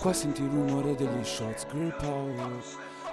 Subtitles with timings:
[0.00, 2.62] Qua senti il rumore degli shots, girl power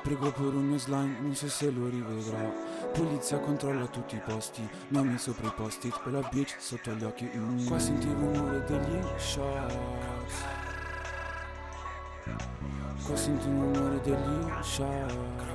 [0.04, 2.47] Prego per un mio slime, non so se lo rivedrà
[2.94, 7.29] Polizia controlla tutti i posti Nomi sopra i post-it, quella bitch sotto gli occhi.
[7.36, 7.66] Mm.
[7.66, 10.44] Qua senti il rumore degli shots.
[13.04, 15.54] Qua senti il rumore degli shots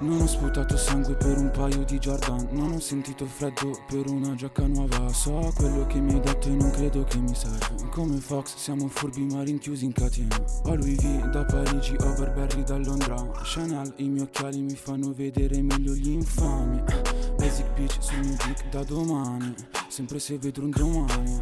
[0.00, 2.48] non ho sputato sangue per un paio di Jordan.
[2.52, 5.12] Non ho sentito freddo per una giacca nuova.
[5.12, 8.88] So quello che mi hai detto e non credo che mi serve Come Fox siamo
[8.88, 10.36] furbi ma rinchiusi in catena.
[10.64, 13.16] Ho Louis V da Parigi, ho Burberry da Londra.
[13.42, 16.82] Chanel, i miei occhiali mi fanno vedere meglio gli infami.
[17.36, 19.54] Basic bitch sul mio dick da domani.
[19.88, 21.40] Sempre se vedo un domani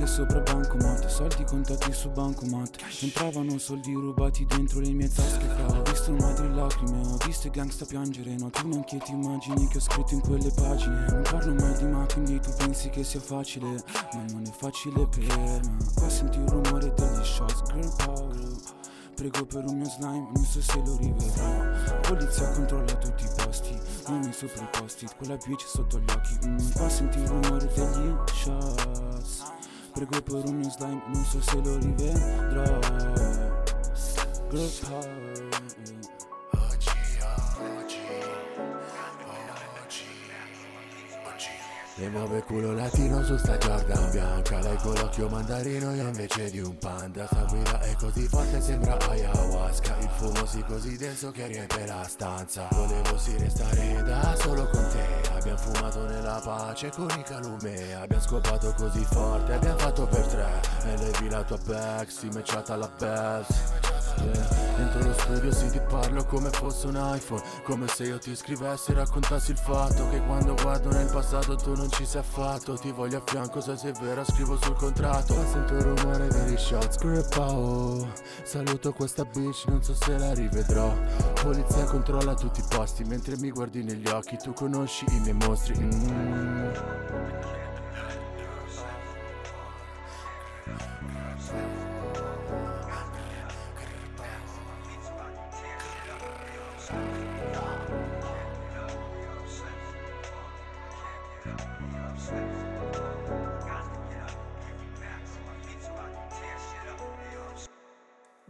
[0.00, 2.78] Righe sopra bancomat Soldi contati su bancomat.
[3.02, 5.78] Entravano soldi rubati dentro le mie tasche Fra.
[5.78, 8.34] Ho visto madri lacrime Ho visto i gangsta piangere.
[8.38, 11.04] No tu neanche ti immagini che ho scritto in quelle pagine.
[11.10, 13.68] Non parlo mai di ma quindi tu pensi che sia facile.
[14.14, 15.60] Ma non è facile per me.
[15.94, 18.78] Qua senti il rumore degli shots Girl power.
[19.14, 22.00] Prego per un mio slime, non so se lo rivedrò.
[22.08, 26.38] Polizia controlla tutti i posti Nomi sopra i posti Quella bitch sotto gli occhi.
[26.46, 29.59] Mm, Qua senti il rumore degli shots
[29.92, 32.78] Prego per un mio slime, non so se lo rivedrò.
[34.50, 35.48] Girl power
[37.18, 37.50] yeah.
[42.00, 44.58] Le muove culo latino su sta Jordan bianca.
[44.60, 47.26] Lei con l'occhio mandarino io invece di un panda.
[47.26, 49.99] Sta guida è così forte sembra ayahuasca
[50.52, 52.66] Il fumo sì così denso che riempie la stanza.
[52.72, 55.28] Volevo sì restare da solo con te.
[55.30, 57.94] Abbiamo fumato nella pace con i calume.
[57.94, 60.60] Abbiamo scopato così forte abbiamo fatto per tre.
[60.86, 64.70] E levi la tua back si matchata alla bells Yeah.
[64.76, 68.92] Dentro lo studio sì ti parlo come fosse un iPhone Come se io ti scrivessi
[68.92, 72.90] e raccontassi il fatto Che quando guardo nel passato tu non ci sei affatto Ti
[72.90, 76.96] voglio a fianco se sei vera scrivo sul contratto Ma sento il rumore degli shots
[77.36, 78.08] oh.
[78.42, 80.92] Saluto questa bitch non so se la rivedrò
[81.42, 85.78] Polizia controlla tutti i posti Mentre mi guardi negli occhi tu conosci i miei mostri
[85.78, 87.39] mm.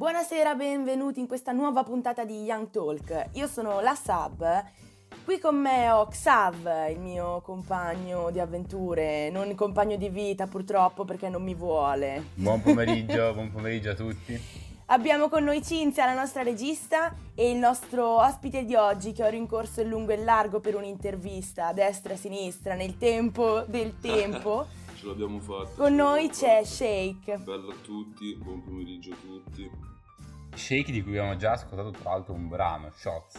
[0.00, 3.26] Buonasera, benvenuti in questa nuova puntata di Young Talk.
[3.32, 4.64] Io sono la Sab.
[5.26, 11.04] Qui con me ho Xav, il mio compagno di avventure, non compagno di vita purtroppo
[11.04, 12.28] perché non mi vuole.
[12.32, 14.40] Buon pomeriggio, buon pomeriggio a tutti.
[14.86, 19.28] Abbiamo con noi Cinzia, la nostra regista, e il nostro ospite di oggi che ho
[19.28, 23.64] rincorso in lungo e in largo per un'intervista a destra e a sinistra nel tempo
[23.66, 24.66] del tempo.
[24.94, 25.72] Ce l'abbiamo fatta.
[25.76, 26.64] Con noi c'è fatta.
[26.64, 27.36] Shake.
[27.36, 29.89] Bella a tutti, buon pomeriggio a tutti.
[30.54, 33.38] Shake di cui abbiamo già ascoltato tra l'altro un brano, Shots.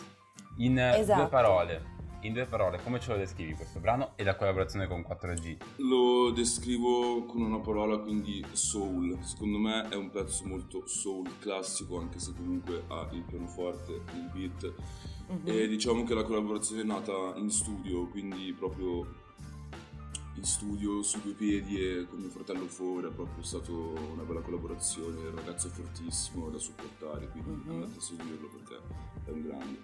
[0.58, 1.22] In Esatto.
[1.22, 1.86] due parole,
[2.22, 5.58] in due parole, come ce lo descrivi questo brano e la collaborazione con 4G?
[5.78, 9.18] Lo descrivo con una parola, quindi soul.
[9.24, 14.30] Secondo me è un pezzo molto soul classico, anche se comunque ha il pianoforte, il
[14.34, 14.74] beat.
[15.30, 15.42] Mhm.
[15.46, 19.21] E diciamo che la collaborazione è nata in studio, quindi proprio
[20.42, 24.42] in studio su due piedi e con mio fratello fuori, è proprio stata una bella
[24.42, 27.70] collaborazione, il ragazzo è fortissimo da supportare, quindi Mhm.
[27.70, 28.82] andate a seguirlo perché
[29.26, 29.80] è un grande.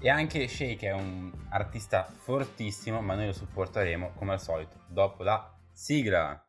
[0.00, 5.22] E anche Shake è un artista fortissimo, ma noi lo supporteremo come al solito dopo
[5.22, 6.42] la sigla.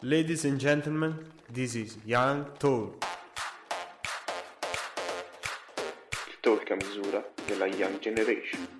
[0.00, 3.04] Ladies and gentlemen, this is Young Talk.
[6.28, 8.79] Il talk a misura della Young Generation.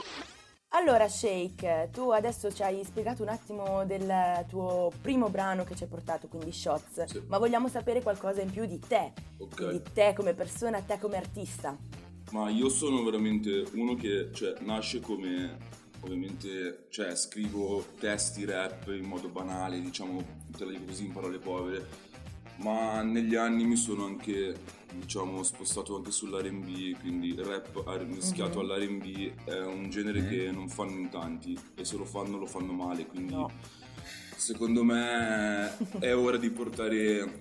[0.73, 5.83] Allora, Shake, tu adesso ci hai spiegato un attimo del tuo primo brano che ci
[5.83, 7.21] hai portato, quindi Shots, Sì.
[7.27, 9.69] ma vogliamo sapere qualcosa in più di te, Ok.
[9.69, 11.77] di te come persona, te come artista.
[12.31, 15.57] Ma io sono veramente uno che cioè, nasce come
[16.03, 20.23] ovviamente cioè, scrivo testi rap in modo banale, diciamo,
[20.55, 22.09] te la dico così in parole povere.
[22.57, 24.55] ma negli anni mi sono anche,
[24.93, 28.69] diciamo, spostato anche sull'R&B, quindi rap mischiato Mhm.
[28.69, 30.29] all'R&B è un genere Mhm.
[30.29, 33.49] che non fanno in tanti e se lo fanno lo fanno male, quindi No.
[34.35, 37.39] secondo me è ora di portare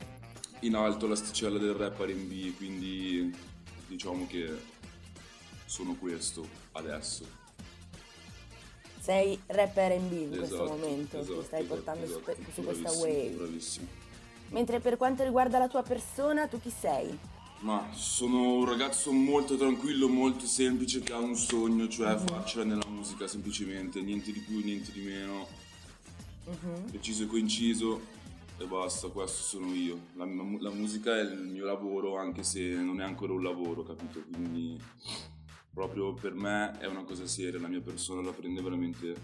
[0.60, 3.34] in alto l'asticella del rap R&B, quindi
[3.86, 4.48] diciamo che
[5.64, 7.38] sono questo adesso.
[9.00, 12.62] Sei rapper R&B in questo Esatto, momento, ti esatto, stai esatto, portando su, esatto, su
[12.62, 13.28] questa bravissimo, wave.
[13.30, 13.86] Bravissimo.
[14.50, 17.18] Mentre per quanto riguarda la tua persona, tu chi sei?
[17.60, 22.26] Ma sono un ragazzo molto tranquillo, molto semplice che ha un sogno, cioè Mhm.
[22.26, 25.46] farcela nella musica semplicemente, niente di più, niente di meno,
[26.46, 26.88] Mhm.
[26.90, 28.00] preciso e coinciso
[28.56, 30.06] e basta, questo sono io.
[30.14, 34.22] La, la musica è il mio lavoro anche se non è ancora un lavoro, capito?
[34.32, 34.78] Quindi
[35.72, 39.14] proprio per me è una cosa seria, la mia persona la prende veramente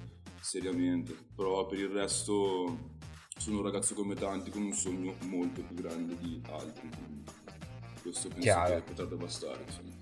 [0.40, 2.94] seriamente, però per il resto
[3.38, 6.90] sono un ragazzo come tanti con un sogno molto più grande di altri.
[8.10, 8.74] Questo penso Chiaro.
[8.74, 9.62] che potrebbe bastare.
[9.66, 9.94] Insomma.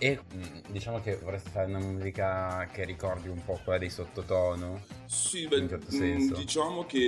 [0.00, 4.82] E mm, diciamo che vorresti fare una musica che ricordi un po' quella dei sottotono?
[5.06, 6.34] Sì, beh, certo mh, senso.
[6.34, 6.98] diciamo che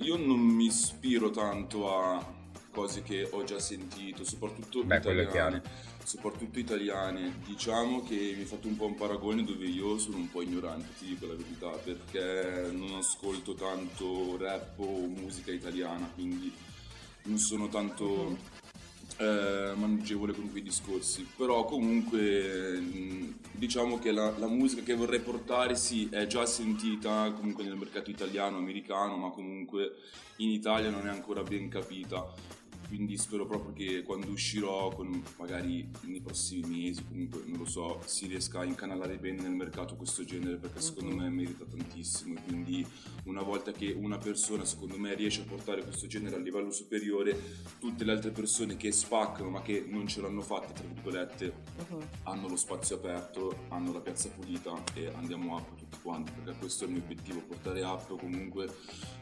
[0.00, 2.34] io non mi ispiro tanto a
[2.70, 5.62] cose che ho già sentito, soprattutto Beh, italiane.
[6.04, 7.40] Soprattutto italiane.
[7.44, 10.90] Diciamo che mi hai fatto un po' un paragone dove io sono un po' ignorante,
[10.98, 16.52] ti dico la verità, perché non ascolto tanto rap o musica italiana, quindi
[17.24, 18.36] non sono tanto
[19.18, 22.80] eh, maneggevole con quei discorsi, però comunque
[23.52, 28.10] diciamo che la, la musica che vorrei portare sì è già sentita comunque nel mercato
[28.10, 29.92] italiano, americano, ma comunque
[30.36, 32.24] in Italia non è ancora ben capita
[32.88, 38.00] quindi spero proprio che quando uscirò, con, magari nei prossimi mesi, comunque non lo so,
[38.04, 41.22] si riesca a incanalare bene nel mercato questo genere perché secondo mhm.
[41.22, 42.40] me merita tantissimo.
[42.46, 42.86] Quindi
[43.24, 47.38] una volta che una persona secondo me riesce a portare questo genere a livello superiore,
[47.78, 51.52] tutte le altre persone che spaccano ma che non ce l'hanno fatta, tra virgolette,
[51.88, 52.02] uh-huh.
[52.24, 56.84] hanno lo spazio aperto, hanno la piazza pulita e andiamo a potuto 50 perché questo
[56.84, 58.72] è il mio obiettivo portare up comunque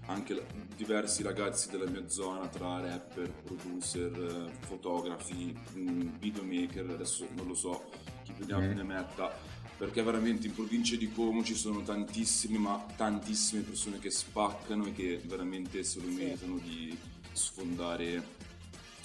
[0.07, 0.47] anche
[0.77, 7.85] diversi ragazzi della mia zona tra rapper, producer, fotografi, mm, videomaker adesso non lo so
[8.23, 8.73] chi più ne ha mm.
[8.73, 9.33] ne metta
[9.77, 14.93] perché veramente in provincia di Como ci sono tantissime ma tantissime persone che spaccano e
[14.93, 16.97] che veramente se lo meritano di
[17.33, 18.43] sfondare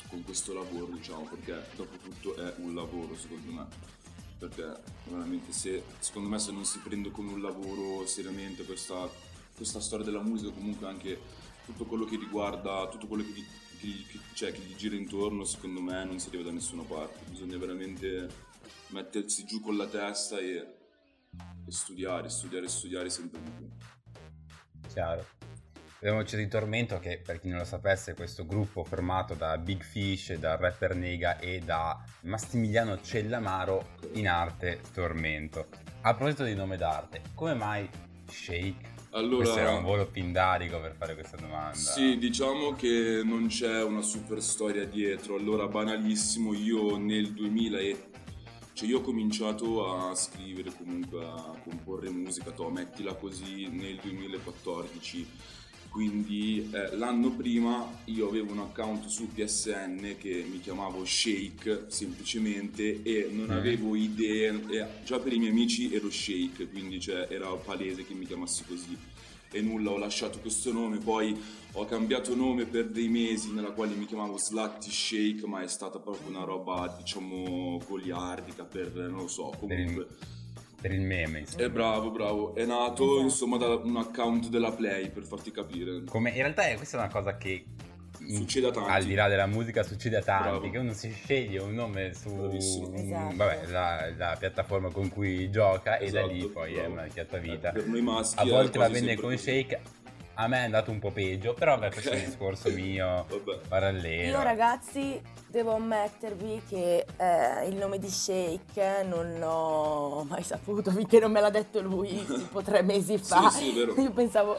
[0.10, 3.99] con questo lavoro diciamo perché dopo tutto è un lavoro secondo me.
[4.40, 9.10] Perché veramente se, secondo me se non si prende come un lavoro seriamente questa,
[9.56, 11.20] questa storia della musica, comunque anche
[11.66, 13.46] tutto quello che riguarda, tutto quello che, che
[13.80, 17.30] che- cioè, che gli gira intorno, secondo me non si arriva da nessuna parte.
[17.30, 18.28] Bisogna veramente
[18.88, 20.56] mettersi giù con la testa e,
[21.66, 23.68] e studiare, studiare, studiare sempre di più.
[24.88, 25.39] Chiaro.
[26.02, 29.58] Abbiamo citato in Tormento che, per chi non lo sapesse, è questo gruppo formato da
[29.58, 35.68] Big Fish, da rapper Nega e da Massimiliano Cellamaro in arte Tormento.
[36.04, 37.90] A proposito di nome d'arte, come mai
[38.30, 38.98] Shake?
[39.10, 41.76] Allora, Questo era un volo pindarico per fare questa domanda.
[41.76, 45.36] Sì, diciamo che non c'è una super storia dietro.
[45.36, 48.04] Allora, banalissimo, io nel 2000 e...
[48.72, 55.28] Cioè io ho cominciato a scrivere comunque, a comporre musica, to, mettila così, nel 2014.
[55.90, 63.02] Quindi eh, l'anno prima io avevo un account su PSN che mi chiamavo Shake semplicemente
[63.04, 63.52] e non Mm.
[63.52, 68.14] avevo idee, e già per i miei amici ero Shake, quindi cioè, era palese che
[68.14, 68.96] mi chiamassi così
[69.52, 71.36] e nulla, ho lasciato questo nome, poi
[71.72, 75.98] ho cambiato nome per dei mesi nella quale mi chiamavo Slutty Shake, ma è stata
[75.98, 80.08] proprio una roba, diciamo, goliardica per, non lo so, comunque.
[80.82, 81.64] Per il meme, insomma.
[81.66, 83.20] È bravo, bravo, è nato Esatto.
[83.22, 86.04] insomma da un account della Play, per farti capire.
[86.06, 87.66] Come, in realtà è- questa è una cosa che
[88.28, 88.92] Succede a tanti.
[88.92, 90.70] al di là della musica succede a tanti Bravo.
[90.70, 92.30] che uno si sceglie un nome su.
[92.94, 93.36] Esatto.
[93.36, 96.92] vabbè, la, la piattaforma con cui gioca e da Esatto, lì poi è bravo.
[96.94, 99.44] una chiata vita Eh, Per noi maschi a è volte va bene sempre con così.
[99.44, 99.80] Shake
[100.42, 103.26] a me è andato un po' peggio però vabbè questo è un discorso mio
[103.68, 110.92] parallelo Io ragazzi devo ammettervi che eh, il nome di Shake non l'ho mai saputo
[110.92, 113.50] finché non me l'ha detto lui tipo tre mesi fa.
[113.50, 114.02] sì, è vero.
[114.02, 114.58] Io pensavo,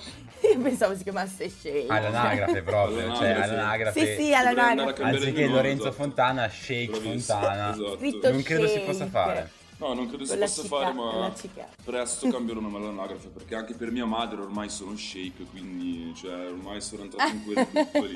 [0.53, 1.87] io pensavo si chiamasse Shake.
[1.89, 4.17] all'anagrafe proprio cioè All'anagrafe.
[4.17, 5.03] Sì, sì, all'anagrafe.
[5.03, 6.03] anziché Lorenzo esatto.
[6.03, 7.97] Fontana Shake Bravissimo, Fontana esatto.
[7.97, 8.85] Scritto non credo si Shake.
[8.87, 11.33] possa fare No, non credo si possa cica- fare, ma
[11.85, 16.81] presto cambierò nome all'anagrafe perché anche per mia madre ormai sono shake, quindi cioè, ormai
[16.83, 18.15] sono entrato in quel gruppo lì.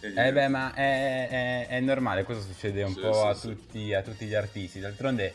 [0.00, 3.34] E Eh beh, ma è, è- è normale, questo succede un Sì, po' sì, a,
[3.34, 3.48] sì.
[3.48, 4.80] Tutti, a tutti gli artisti.
[4.80, 5.34] D'altronde,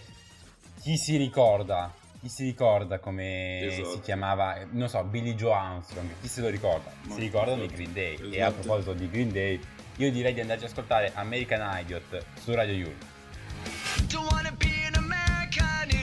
[0.81, 1.93] chi si ricorda?
[2.19, 3.91] Chi si ricorda come Esatto.
[3.93, 6.09] si chiamava, non so, Billy Joe Armstrong?
[6.19, 6.91] Chi se lo ricorda?
[7.03, 8.31] Ma- si ricordano esatto, di Green Day.
[8.31, 8.43] E esatto.
[8.43, 9.59] a proposito di Green Day,
[9.97, 12.95] io direi di andarci ad ascoltare American Idiot su Radio Yul.
[15.51, 15.98] kind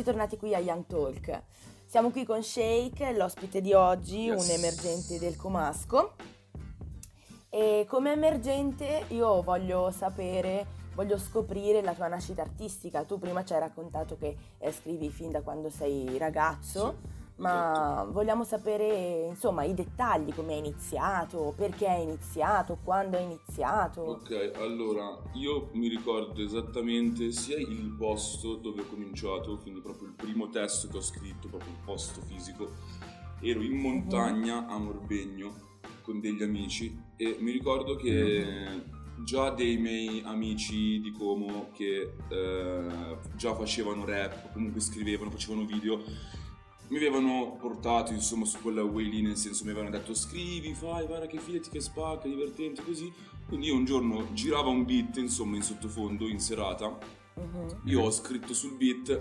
[0.00, 1.42] Eccoci tornati qui a Young Talk.
[1.84, 4.42] Siamo qui con Shake, l'ospite di oggi, Yes.
[4.42, 6.14] un emergente del Comasco.
[7.50, 10.64] E come emergente io voglio sapere,
[10.94, 13.04] voglio scoprire la tua nascita artistica.
[13.04, 17.62] Tu prima ci hai raccontato che eh, scrivi fin da quando sei ragazzo, Sì, ma
[17.62, 18.12] esatto.
[18.12, 24.02] vogliamo sapere insomma i dettagli, come hai iniziato, perché hai iniziato, quando hai iniziato.
[24.02, 30.14] Ok, allora io mi ricordo esattamente sia il posto dove ho cominciato, quindi proprio il
[30.14, 32.68] primo testo che ho scritto, proprio il posto fisico.
[33.40, 35.68] Ero in montagna a Morbegno
[36.02, 43.16] con degli amici e mi ricordo che già dei miei amici di Como che eh,
[43.34, 46.02] già facevano rap, comunque scrivevano, facevano video,
[46.90, 51.06] mi avevano portato insomma su quella way lì, nel senso mi avevano detto scrivi, fai,
[51.06, 53.12] guarda che fidati che spacca, divertente così.
[53.46, 56.98] Quindi io un giorno girava un beat insomma in sottofondo, in serata,
[57.36, 57.80] Mhm.
[57.84, 59.20] io ho scritto sul beat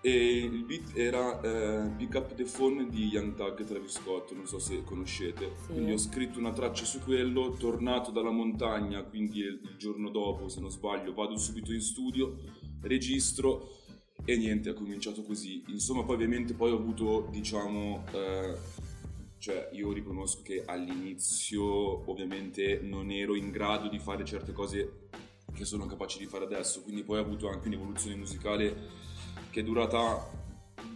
[0.00, 4.32] e il beat era eh, Pick Up The Phone di Young Thug e Travis Scott,
[4.32, 5.52] non so se conoscete.
[5.66, 5.72] Sì.
[5.72, 10.60] Quindi ho scritto una traccia su quello, tornato dalla montagna, quindi il giorno dopo, se
[10.60, 12.36] non sbaglio, vado subito in studio,
[12.80, 13.68] registro
[14.30, 15.64] e niente, è cominciato così.
[15.68, 18.54] Insomma, poi ovviamente poi ho avuto, diciamo, eh,
[19.38, 21.64] cioè io riconosco che all'inizio
[22.10, 25.08] ovviamente non ero in grado di fare certe cose
[25.54, 28.76] che sono capace di fare adesso, quindi poi ho avuto anche un'evoluzione musicale
[29.48, 30.28] che è durata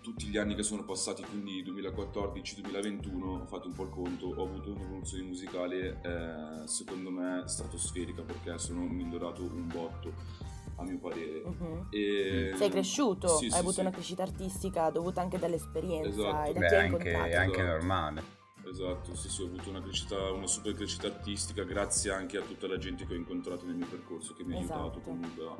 [0.02, 4.44] tutti gli anni che sono passati, quindi 2014-2021, ho fatto un po' il conto, ho
[4.44, 10.50] avuto un'evoluzione musicale eh, secondo me stratosferica perché sono migliorato un botto
[10.82, 11.42] a mio parere.
[11.44, 11.86] Mhm.
[11.90, 13.80] E- Sei cresciuto, Sì, hai sì, avuto sì.
[13.80, 16.50] una crescita artistica dovuta anche dall'esperienza Esatto.
[16.50, 17.36] e da Beh, chi hai anche, incontrato.
[17.36, 17.62] anche Esatto.
[17.62, 18.22] normale.
[18.64, 22.66] Esatto, sì, sì, ho avuto una crescita, una super crescita artistica grazie anche a tutta
[22.68, 25.00] la gente che ho incontrato nel mio percorso che mi ha aiutato Esatto.
[25.00, 25.54] comunque a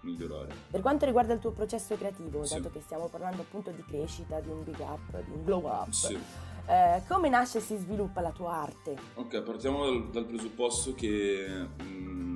[0.00, 0.54] migliorare.
[0.70, 2.54] Per quanto riguarda il tuo processo creativo, Sì.
[2.54, 5.90] dato che stiamo parlando appunto di crescita, di un big up, di un glow up,
[5.90, 6.18] Sì.
[6.66, 8.96] eh, come nasce e si sviluppa la tua arte?
[9.14, 11.46] Ok, partiamo dal, dal presupposto che
[11.82, 12.27] mm,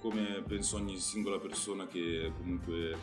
[0.00, 2.96] come penso ogni singola persona che comunque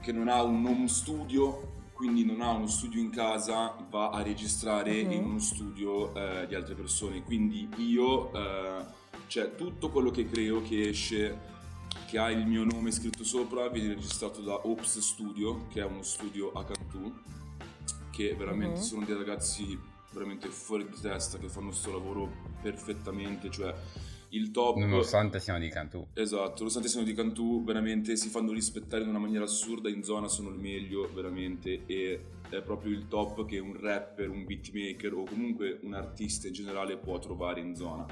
[0.00, 4.22] che non ha un home studio, quindi non ha uno studio in casa, va a
[4.22, 5.12] registrare Mhm.
[5.12, 7.22] in uno studio eh, di altre persone.
[7.22, 8.84] Quindi io, eh,
[9.26, 11.38] cioè tutto quello che creo che esce,
[12.06, 16.02] che ha il mio nome scritto sopra, viene registrato da Ops Studio, che è uno
[16.02, 17.12] studio a Cantù,
[18.10, 18.84] che veramente Mhm.
[18.84, 19.78] sono dei ragazzi
[20.12, 22.28] veramente fuori di testa che fanno questo lavoro
[22.62, 23.72] perfettamente, cioè
[24.30, 26.06] il top Nonostante siano di Cantù.
[26.14, 30.28] Esatto, nonostante siano di Cantù, veramente si fanno rispettare in una maniera assurda, in zona
[30.28, 35.24] sono il meglio, veramente, e è proprio il top che un rapper, un beatmaker o
[35.24, 38.06] comunque un artista in generale può trovare in zona.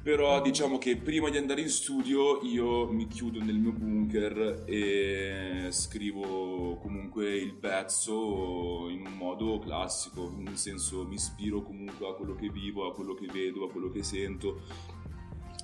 [0.00, 5.66] Però diciamo che prima di andare in studio io mi chiudo nel mio bunker e
[5.70, 12.34] scrivo comunque il pezzo in un modo classico, nel senso mi ispiro comunque a quello
[12.36, 14.62] che vivo, a quello che vedo, a quello che sento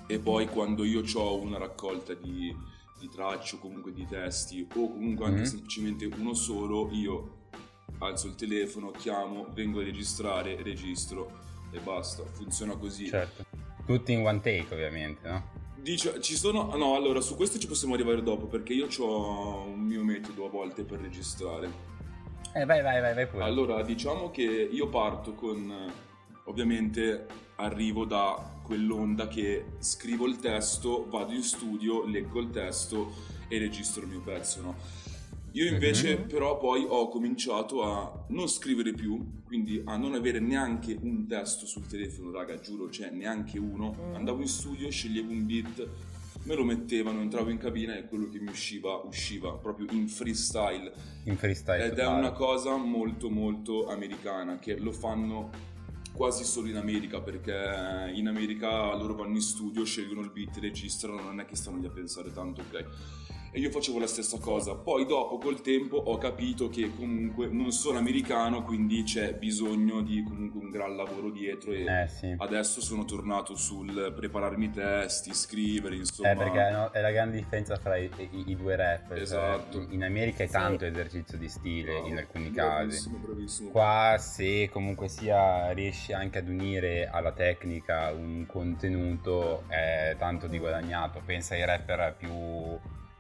[0.07, 2.55] e poi quando io ho una raccolta di,
[2.99, 5.47] di tracce o comunque di testi o comunque anche Mhm.
[5.47, 7.43] semplicemente uno solo, io
[7.99, 11.31] alzo il telefono, chiamo, vengo a registrare, registro
[11.71, 13.07] e basta, funziona così.
[13.09, 13.45] Certo.
[13.87, 15.63] Tutti in one take, ovviamente, no?
[15.77, 16.75] Dice, ci sono...
[16.77, 20.49] No, allora, su questo ci possiamo arrivare dopo perché io ho un mio metodo a
[20.49, 21.71] volte per registrare.
[22.55, 23.43] Eh, vai, vai, vai, vai pure.
[23.45, 25.93] Allora, diciamo che io parto con,
[26.45, 33.13] ovviamente, arrivo da quell'onda che scrivo il testo, vado in studio, leggo il testo
[33.49, 34.75] e registro il mio pezzo, no?
[35.53, 36.27] Io invece Mhm.
[36.27, 41.65] però poi ho cominciato a non scrivere più, quindi a non avere neanche un testo
[41.67, 43.95] sul telefono, raga, giuro, cioè neanche uno.
[43.97, 44.15] Mm.
[44.17, 45.89] Andavo in studio, sceglievo un beat,
[46.43, 50.93] me lo mettevano, entravo in cabina e quello che mi usciva, usciva proprio in freestyle.
[51.27, 52.19] In freestyle Ed è totale.
[52.19, 55.51] una cosa molto molto americana che lo fanno
[56.15, 61.21] quasi solo in America perché in America loro vanno in studio, scelgono il beat, registrano,
[61.21, 63.34] non è che stanno lì a pensare tanto, ok?
[63.57, 64.75] E io facevo la stessa cosa.
[64.75, 70.25] Poi dopo col tempo ho capito che comunque non sono americano, quindi c'è bisogno di
[70.25, 72.35] comunque un gran lavoro dietro e Eh sì.
[72.37, 76.33] adesso sono tornato sul prepararmi i testi, scrivere, insomma.
[76.33, 79.07] Eh, perché no, è la grande differenza fra i, i- i due rap.
[79.11, 79.87] cioè, Esatto.
[79.91, 80.53] in America è Sì.
[80.53, 82.87] tanto esercizio di stile Bravo, in alcuni casi.
[82.89, 83.71] Bravissimo, bravissimo.
[83.71, 90.59] Qua se comunque sia riesci anche ad unire alla tecnica un contenuto è tanto di
[90.59, 91.23] guadagnato.
[91.25, 92.33] Pensa ai rapper più,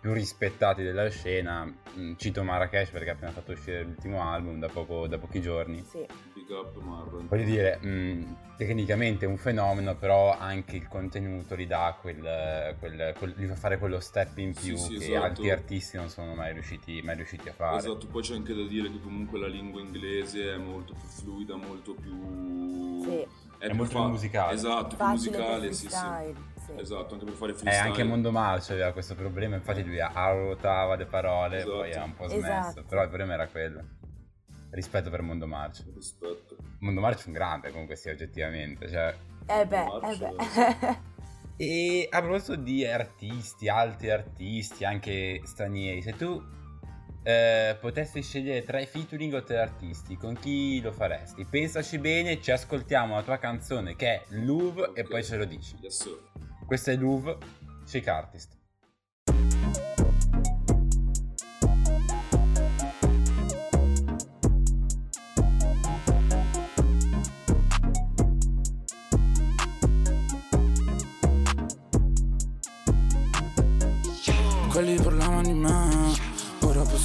[0.05, 1.65] più rispettati della scena.
[1.97, 5.83] Mm, Cito Marrakesh perché ha appena fatto uscire l'ultimo album da, poco- da pochi giorni.
[5.89, 6.07] Sì.
[6.35, 7.27] Big up Marlon.
[7.27, 13.15] Voglio dire, mh, tecnicamente è un fenomeno, però anche il contenuto gli dà quel, quel-
[13.17, 15.25] quel- gli fa fare quello step in Sì, più sì, che esatto.
[15.25, 17.79] altri artisti non sono mai riusciti, mai riusciti a fare.
[17.79, 21.57] Esatto, poi c'è anche da dire che comunque la lingua inglese è molto più fluida,
[21.57, 23.03] molto più...
[23.05, 23.27] Sì.
[23.57, 24.53] È molto più musicale.
[24.53, 26.53] Esatto, più Facile musicale, sì, sì.
[26.65, 26.73] Sì.
[26.81, 27.89] Esatto, anche per fare Eh, freestyle.
[27.89, 31.73] anche Mondo Marcio aveva questo problema, infatti lui arrotava le parole Esatto.
[31.85, 32.47] e poi ha un po' smesso.
[32.47, 32.85] Esatto.
[32.85, 33.85] Però il problema era quello.
[34.71, 35.85] Rispetto per Mondo Marcio.
[35.95, 36.57] Rispetto.
[36.81, 38.89] Mondo Marcio è un grande comunque sia oggettivamente.
[38.89, 39.15] Cioè...
[39.47, 41.13] Eh beh, Marcio, eh beh.
[41.57, 46.43] E a proposito di artisti, altri artisti, anche stranieri, se tu
[47.23, 51.45] eh, potessi scegliere tra i featuring o tre artisti, con chi lo faresti?
[51.45, 55.09] Pensaci bene, ci ascoltiamo la tua canzone che è Louvre e Ok.
[55.09, 55.77] poi ce lo dici.
[55.81, 56.19] Yes, sir.
[56.67, 57.39] Questa è Louvre,
[57.85, 58.57] Shake Artist.
[74.73, 75.24] Quelli di me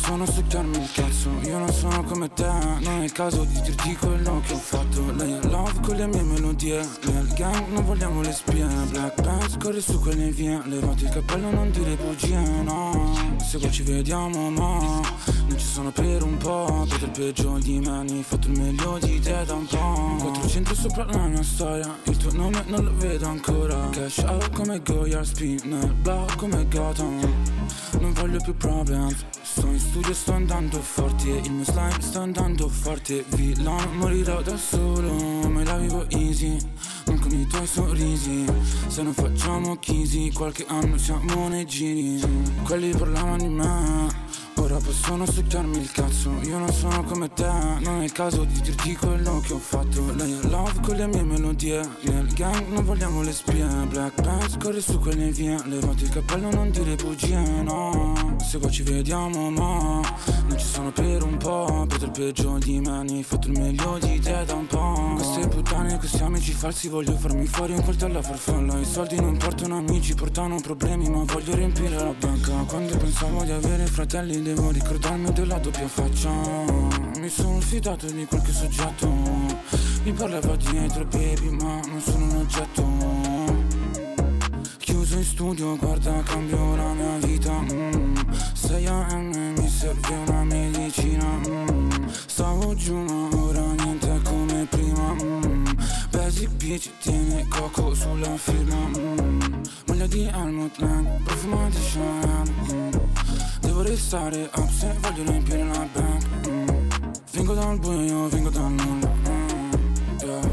[0.10, 1.30] Ora possono succhiarmi il cazzo.
[1.44, 5.12] Io non sono come te Non è il caso di dirti quello che ho fatto.
[5.12, 6.88] Lei è love con le mie melodie.
[7.04, 8.66] Nel gang non vogliamo le spie.
[8.90, 10.60] Black Pants corre su quelle vie.
[10.66, 13.14] Levati il cappello non dire bugie no.
[13.38, 17.80] Se poi ci vediamo ma Non ci sono per un po' Perché il peggio di
[17.80, 21.44] me ne hai fatto il meglio di te da un po' 400 sopra la mia
[21.44, 21.96] storia.
[22.06, 23.90] Il tuo nome non lo vedo ancora.
[23.92, 27.59] Cash out come Goya Spin nel black come Gotham
[28.00, 31.28] non voglio più problems Sto in studio, sto andando forte.
[31.28, 33.26] Il mio slime sta andando forte.
[33.30, 36.58] Villano morirò da solo Me la vivo easy.
[37.08, 38.46] Non con i tuoi sorrisi.
[38.88, 42.22] Se non facciamo chisi Qualche anno siamo nei giri.
[42.64, 44.08] Quelli parlavano di me
[44.80, 46.32] possono succhiarmi il cazzo.
[46.44, 47.48] Io non sono come te
[47.80, 50.14] Non è il caso di dirti quello che ho fatto.
[50.14, 51.82] Lei è love con le mie melodie.
[52.02, 53.66] Nel gang non vogliamo le spie.
[53.90, 55.58] Black Pants corre su quelle vie.
[55.66, 58.38] Levati il cappello non dire bugie no.
[58.50, 60.02] Se poi ci vediamo ma
[60.48, 63.60] Non ci sono per un po' Per il peggio di me Ne hai fatto il
[63.60, 67.84] meglio di te da un po' Queste puttane questi amici falsi Voglio farmi fuori un
[67.84, 68.80] coltello a farfalla.
[68.80, 72.54] I soldi non portano amici Portano problemi ma voglio riempire la banca.
[72.68, 76.30] Quando pensavo di avere fratelli Devo ricordarmi della doppia faccia
[77.18, 79.08] Mi sono fidato di qualche soggetto
[80.04, 82.84] Mi parlava dietro baby ma non sono un oggetto
[84.78, 88.16] Chiuso in studio guarda cambio la mia vita mm.
[88.54, 92.08] 6 AM mi serve una medicina mm.
[92.28, 95.66] Stavo giù ma ora niente come prima mm.
[96.12, 99.64] Basic bitch tiene coco sulla firma mm.
[99.88, 103.39] Maglia di Helmut Lang Profuma di Chanel mm.
[103.62, 106.68] Devo restare up se voglio riempire la bank mm.
[107.32, 110.18] Vengo dal buio, io vengo dal nulla mm.
[110.22, 110.50] yeah.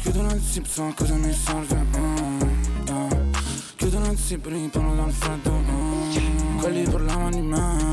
[0.00, 2.40] Chiudo nel zip, so cosa mi serve mm.
[2.86, 3.08] yeah.
[3.76, 6.58] Chiudo nel zip, riparlo dal freddo mm.
[6.58, 7.91] Quelli parlavano di me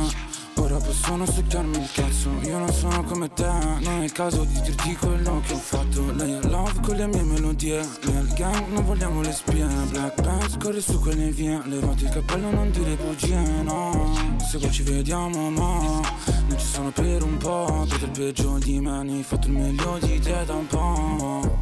[0.89, 4.95] possono succhiarmi il cazzo Io non sono come te Non è il caso di dirti
[4.95, 6.12] quello che ho fatto.
[6.13, 9.67] Lei è love con le mie melodie Nel gang non vogliamo le spie.
[9.89, 14.15] Black Pants corre su quelle vie Levati il cappello non dire bugie no.
[14.39, 16.02] Se poi ci vediamo ma
[16.47, 19.54] Non ci sono per un po' Per il peggio di me Ne hai fatto il
[19.54, 21.58] meglio di te da un po'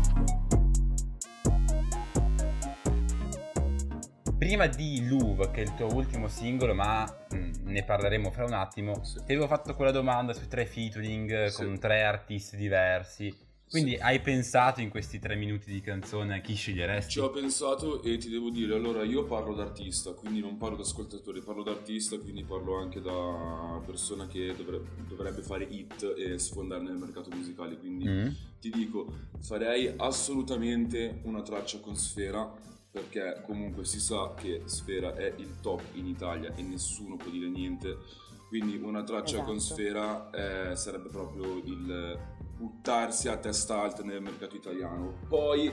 [4.38, 8.54] Prima di Louvre, che è il tuo ultimo singolo, ma mm, ne parleremo fra un
[8.54, 11.64] attimo, ti avevo fatto quella domanda sui tre featuring Sì.
[11.64, 13.46] con tre artisti diversi.
[13.70, 17.12] Quindi hai pensato in questi tre minuti di canzone a chi sceglieresti?
[17.12, 20.78] Ci ho pensato e ti devo dire, allora io parlo da artista, quindi non parlo
[20.78, 26.14] da ascoltatore, parlo da artista, quindi parlo anche da persona che dovre- dovrebbe fare hit
[26.18, 28.28] e sfondare nel mercato musicale, quindi Mm.
[28.62, 32.50] ti dico, farei assolutamente una traccia con Sfera,
[32.98, 37.48] perché comunque si sa che Sfera è il top in Italia e nessuno può dire
[37.48, 37.98] niente,
[38.48, 39.74] quindi una traccia con Esatto.
[39.76, 40.30] Sfera
[40.72, 42.20] eh, sarebbe proprio il
[42.58, 45.14] buttarsi a testa alta nel mercato italiano.
[45.28, 45.72] Poi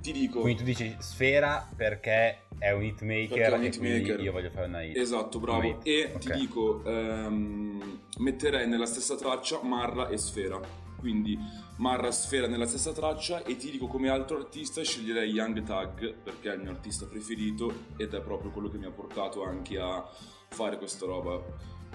[0.00, 0.40] ti dico...
[0.40, 4.02] Quindi tu dici Sfera perché è un hitmaker è un hitmaker.
[4.04, 4.96] quindi io voglio fare una hit.
[4.96, 5.62] Esatto, bravo.
[5.82, 5.86] Hit.
[5.86, 6.18] E Ok.
[6.20, 10.60] ti dico, ehm, metterei nella stessa traccia Marra e Sfera.
[11.04, 11.38] Quindi
[11.76, 16.50] Marra Sfera nella stessa traccia e ti dico come altro artista sceglierei Young Tag perché
[16.50, 20.02] è il mio artista preferito ed è proprio quello che mi ha portato anche a
[20.48, 21.44] fare questa roba.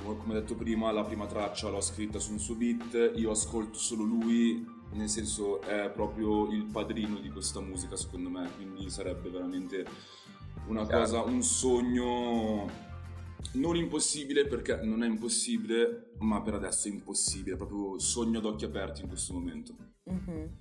[0.04, 4.04] Come detto prima, la prima traccia l'ho scritta su un suo beat, io ascolto solo
[4.04, 9.86] lui, nel senso è proprio il padrino di questa musica secondo me, quindi sarebbe veramente
[10.68, 12.70] una cosa, un sogno
[13.54, 18.66] non impossibile perché non è impossibile, ma per adesso è impossibile, proprio sogno ad occhi
[18.66, 19.76] aperti in questo momento.
[20.06, 20.58] Mhm.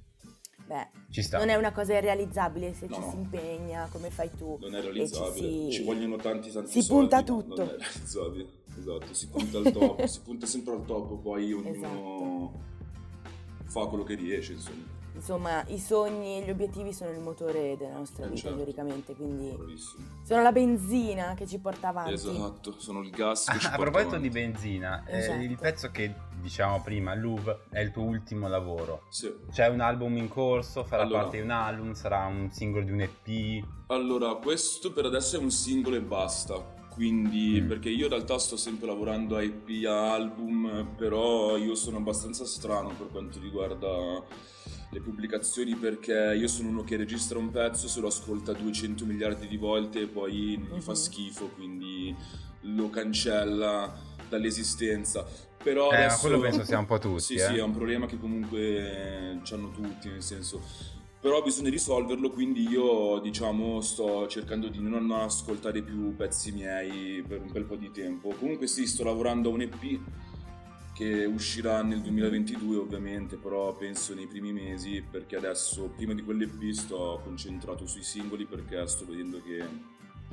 [0.66, 1.38] Beh, Ci sta.
[1.38, 3.10] non è una cosa irrealizzabile se No, ci no.
[3.10, 4.58] si impegna come fai tu.
[4.60, 7.54] Non è E ci realizzabile, si- ci vogliono tanti tanti si soldi, punta ma tutto.
[7.64, 11.68] Non è realizzabile, esatto, si punta al top, si punta sempre al top, poi ognuno
[11.70, 12.52] Esatto.
[13.64, 14.96] fa quello che riesce, insomma.
[15.18, 18.56] Insomma, i sogni e gli obiettivi sono il motore della nostra Eh, vita, certo.
[18.56, 20.04] teoricamente, quindi Bravissimo.
[20.22, 22.12] sono la benzina che ci porta avanti.
[22.12, 24.28] Esatto, sono il gas che ci Ah, a porta proposito avanti.
[24.28, 25.40] di benzina, eh, Esatto.
[25.42, 29.02] il pezzo che diciamo prima, Louvre, è il tuo ultimo lavoro.
[29.10, 29.32] Sì.
[29.50, 31.22] C'è un album in corso, farà Allora.
[31.22, 33.64] parte di un album, sarà un singolo di un EP.
[33.88, 36.76] Allora, questo per adesso è un singolo e basta.
[36.98, 37.68] Quindi, Mm.
[37.68, 42.44] perché io in realtà sto sempre lavorando a EP, a album, però io sono abbastanza
[42.44, 44.20] strano per quanto riguarda
[44.90, 49.46] le pubblicazioni perché io sono uno che registra un pezzo, se lo ascolta 200 miliardi
[49.46, 50.96] di volte e poi gli fa Mhm.
[50.96, 52.14] schifo, quindi
[52.62, 53.94] lo cancella
[54.28, 55.26] dall'esistenza.
[55.62, 56.20] Però Eh, adesso...
[56.20, 57.38] quello penso sia un po' tutti, Sì, eh.
[57.38, 60.62] sì, è un problema che comunque hanno tutti, nel senso
[61.20, 67.40] però bisogna risolverlo quindi io diciamo sto cercando di non ascoltare più pezzi miei per
[67.40, 70.00] un bel po' di tempo comunque sì sto lavorando a un EP
[70.98, 76.72] che uscirà nel 2022 ovviamente però penso nei primi mesi perché adesso prima di quell'EP
[76.72, 79.64] sto concentrato sui singoli perché sto vedendo che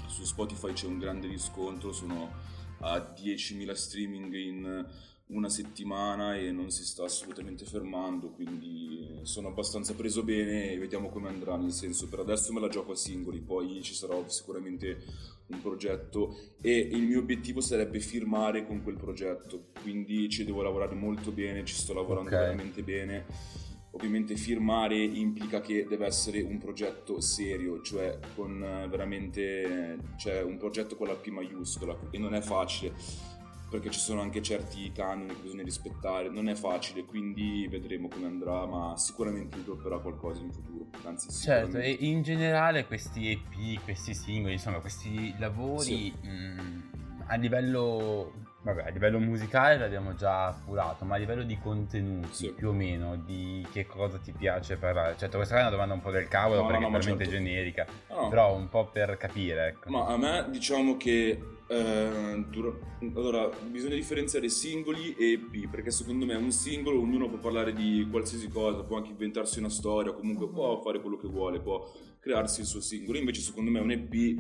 [0.08, 2.32] su Spotify c'è un grande riscontro sono
[2.80, 4.88] a 10.000 streaming in
[5.28, 11.10] una settimana e non si sta assolutamente fermando, quindi sono abbastanza preso bene e vediamo
[11.10, 15.04] come andrà, nel senso per adesso me la gioco a singoli, poi ci sarà sicuramente
[15.48, 20.96] un progetto e il mio obiettivo sarebbe firmare con quel progetto, quindi ci devo lavorare
[20.96, 22.36] molto bene, ci sto lavorando Ok.
[22.36, 23.26] veramente bene.
[23.92, 30.58] Ovviamente firmare implica che deve essere un progetto serio, cioè con eh, veramente cioè un
[30.58, 32.94] progetto con la P maiuscola e non è facile
[33.70, 38.28] perché ci sono anche certi canoni che bisogna rispettare, non è facile, quindi vedremo come
[38.28, 44.14] andrà, ma sicuramente dropperà qualcosa in futuro, anzi Certo, e in generale questi EP, questi
[44.14, 46.14] singoli, insomma, questi lavori Sì.
[46.28, 46.84] mh,
[47.28, 52.54] a livello vabbè, a livello musicale l'abbiamo già appurato, ma a livello di contenuti, Sì.
[52.54, 55.16] più o meno, di che cosa ti piace parlare?
[55.18, 57.24] Certo, questa è una domanda un po' del cavolo No, perché no, è ma talmente
[57.26, 57.40] certo.
[57.40, 58.28] generica, No.
[58.30, 59.90] però un po' per capire, ecco.
[59.92, 62.46] Ma a me diciamo che eh,
[63.16, 68.08] allora bisogna differenziare singoli e EP perché secondo me un singolo ognuno può parlare di
[68.10, 72.62] qualsiasi cosa, può anche inventarsi una storia, comunque può fare quello che vuole, può crearsi
[72.62, 73.18] il suo singolo.
[73.18, 74.36] Invece secondo me un EP,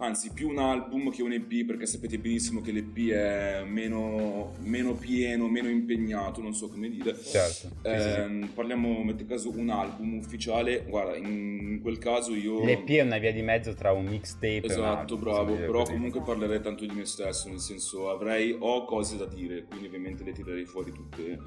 [0.00, 4.94] anzi più un album che un EP perché sapete benissimo che l'EP è meno, meno
[4.94, 7.20] pieno, meno impegnato, non so come dire.
[7.20, 7.68] Certo.
[7.68, 8.20] sì, sì.
[8.20, 12.64] Ehm, parliamo, metti caso, un album ufficiale, guarda, in quel caso io...
[12.64, 15.80] L'EP è una via di mezzo tra un mixtape e un Esatto, album, bravo, però
[15.80, 15.92] così.
[15.92, 20.22] comunque parlerei tanto di me stesso, nel senso avrei, ho cose da dire, quindi ovviamente
[20.22, 21.38] le tirerei fuori tutte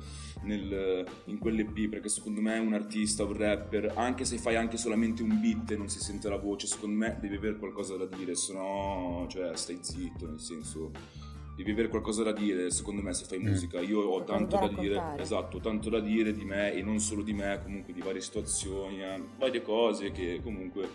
[0.44, 5.22] nel, in quell'EP, perché secondo me un artista, un rapper, anche se fai anche solamente
[5.24, 8.36] un beat e non si sente la voce, secondo me devi avere qualcosa da dire,
[8.42, 10.92] se no, cioè, stai zitto, nel senso...
[11.54, 13.46] Devi avere qualcosa da dire, secondo me, se fai Mm.
[13.48, 13.80] musica.
[13.82, 17.34] Io ho tanto da dire, esatto, tanto da dire di me e non solo di
[17.34, 20.90] me, comunque di varie situazioni, eh, varie cose che comunque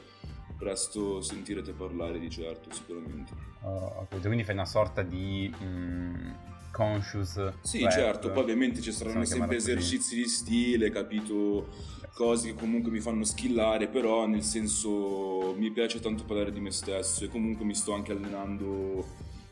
[0.59, 3.32] presto sentirete parlare di certo, sicuramente.
[3.62, 4.26] Oh, capito.
[4.26, 6.30] quindi fai una sorta di mm,
[6.72, 7.92] conscious Sì, rap.
[7.92, 9.70] certo, poi ovviamente ci saranno sempre così.
[9.70, 11.68] esercizi di stile, capito,
[12.16, 16.70] cose che comunque mi fanno skillare, però nel senso mi piace tanto parlare di me
[16.70, 19.05] stesso e comunque mi sto anche allenando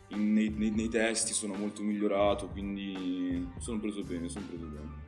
[0.08, 5.02] in- nei, nei- nei testi, sono molto migliorato, quindi sono preso bene, sono preso bene.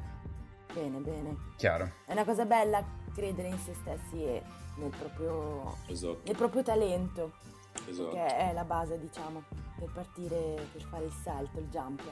[0.75, 1.37] Bene, bene.
[1.57, 1.91] Chiaro.
[2.05, 4.43] È una cosa bella credere in se stessi e
[4.77, 7.33] nel proprio, Esatto, nel proprio talento,
[7.89, 8.11] esatto.
[8.11, 9.45] che è la base, diciamo,
[9.79, 12.03] per partire, per fare il salto, il jump.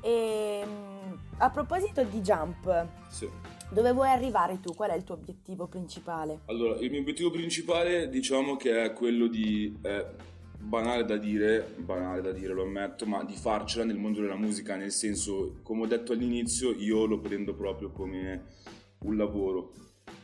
[0.00, 3.28] E mm, a proposito di jump, Sì.
[3.70, 4.74] dove vuoi arrivare tu?
[4.74, 6.40] Qual è il tuo obiettivo principale?
[6.46, 10.06] Allora, il mio obiettivo principale diciamo che è quello di, è
[10.60, 14.76] banale da dire, banale da dire lo ammetto, ma di farcela nel mondo della musica,
[14.76, 18.44] nel senso, come ho detto all'inizio, io lo prendo proprio come
[19.00, 19.72] un lavoro.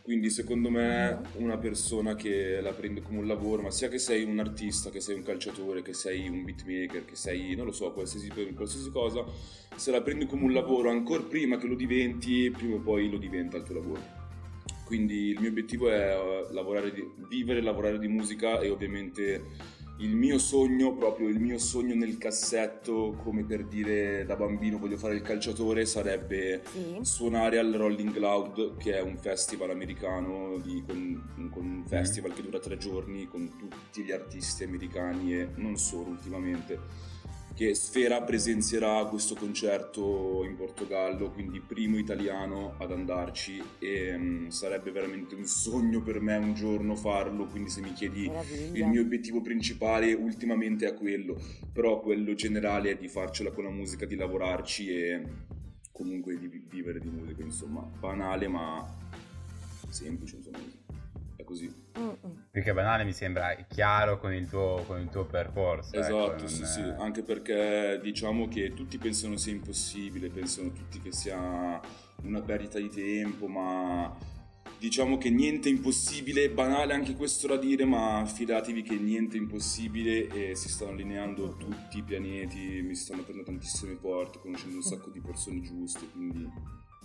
[0.04, 4.22] Quindi secondo me una persona che la prende come un lavoro, ma sia che sei
[4.22, 7.90] un artista, che sei un calciatore, che sei un beatmaker, che sei, non lo so,
[7.90, 9.24] qualsiasi, qualsiasi cosa,
[9.74, 13.16] se la prendi come un lavoro ancora prima che lo diventi, prima o poi lo
[13.16, 14.02] diventa il tuo lavoro.
[14.84, 19.42] Quindi il mio obiettivo è eh, lavorare di- vivere lavorare di musica e ovviamente
[19.98, 24.96] il mio sogno, proprio il mio sogno nel cassetto, come per dire da bambino voglio
[24.96, 26.98] fare il calciatore, sarebbe Sì?
[27.02, 32.42] suonare al Rolling Loud, che è un festival americano, di- con, con un festival che
[32.42, 36.78] dura tre giorni con tutti gli artisti americani e non solo ultimamente
[37.54, 44.90] che Sfera presenzierà questo concerto in Portogallo, quindi primo italiano ad andarci e mm, sarebbe
[44.90, 48.78] veramente un sogno per me un giorno farlo, quindi se mi chiedi Meraviglia.
[48.78, 51.40] il mio obiettivo principale ultimamente è quello,
[51.72, 55.22] però quello generale è di farcela con la musica, di lavorarci e
[55.92, 58.84] comunque di vi- vivere di musica, insomma, banale ma
[59.90, 60.58] semplice, insomma,
[61.44, 61.72] è così.
[61.98, 62.46] Mm-mm.
[62.50, 65.94] Più che banale mi sembra chiaro con il tuo, con il tuo percorso.
[65.94, 71.00] Esatto, ecco, sì, non- sì, anche perché diciamo che tutti pensano sia impossibile, pensano tutti
[71.00, 71.80] che sia
[72.22, 74.16] una perdita di tempo, ma
[74.78, 79.40] diciamo che niente è impossibile, banale anche questo da dire, ma fidatevi che niente è
[79.40, 84.82] impossibile e si stanno allineando tutti i pianeti, mi stanno aprendo tantissime porte, conoscendo un
[84.82, 86.48] sacco di persone giuste, quindi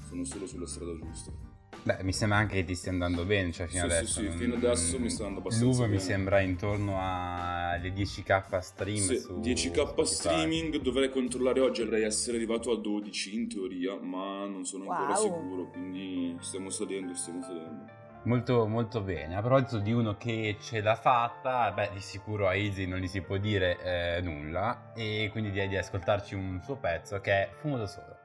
[0.08, 1.49] sono solo sulla strada giusta.
[1.82, 4.20] Beh, mi sembra anche che ti stia andando bene, cioè fino Sì, sì, adesso.
[4.20, 6.00] sì, non- fino adesso mi sta andando abbastanza mi bene.
[6.00, 10.06] sembra intorno alle 10k stream Sì, su 10k Spotify.
[10.14, 15.14] streaming, dovrei controllare oggi, dovrei essere arrivato a 12 in teoria, ma non sono ancora
[15.14, 15.24] Wow.
[15.24, 17.98] sicuro, quindi stiamo salendo, stiamo salendo.
[18.24, 19.38] Molto, molto bene.
[19.38, 23.08] A proposito di uno che ce l'ha fatta, beh, di sicuro a Easy non gli
[23.08, 23.80] si può dire
[24.18, 24.92] eh, nulla.
[24.94, 28.18] E quindi direi di ascoltarci un suo pezzo che è Fumo da solo.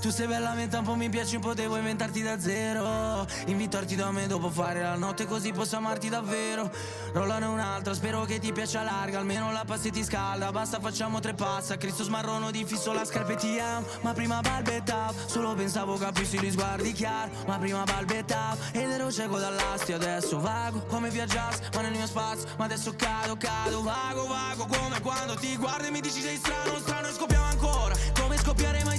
[0.00, 3.26] Tu sei veramente un po' mi piaci un po' devo inventarti da zero.
[3.46, 6.70] Invitarti da me dopo fare la notte così posso amarti davvero.
[7.12, 9.18] Rollane un'altra spero che ti piaccia larga.
[9.18, 11.76] Almeno la passi ti scalda Basta facciamo tre passa.
[11.76, 16.38] Cristo smarrono di fisso la scarpa e ti amo Ma prima balbettavo Solo pensavo capissi
[16.38, 19.92] gli sguardi chiaro Ma prima balbettavo Ed ero cieco dall'asti.
[19.92, 22.48] Adesso vago come viaggiassi Ma nel mio spazio.
[22.58, 26.78] Ma adesso cado cado Vago vago come quando ti guardo e mi dici sei strano
[26.78, 27.94] Strano e scoppiamo ancora.
[28.20, 28.98] Come scoppiare mai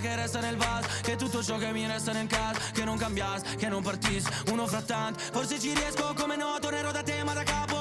[0.00, 3.56] che resta nel vaso Che tutto ciò che mi resta nel caso Che non cambiassi,
[3.56, 7.34] che non partissi Uno fra tanti, forse ci riesco come no Tornerò da te ma
[7.34, 7.79] da capo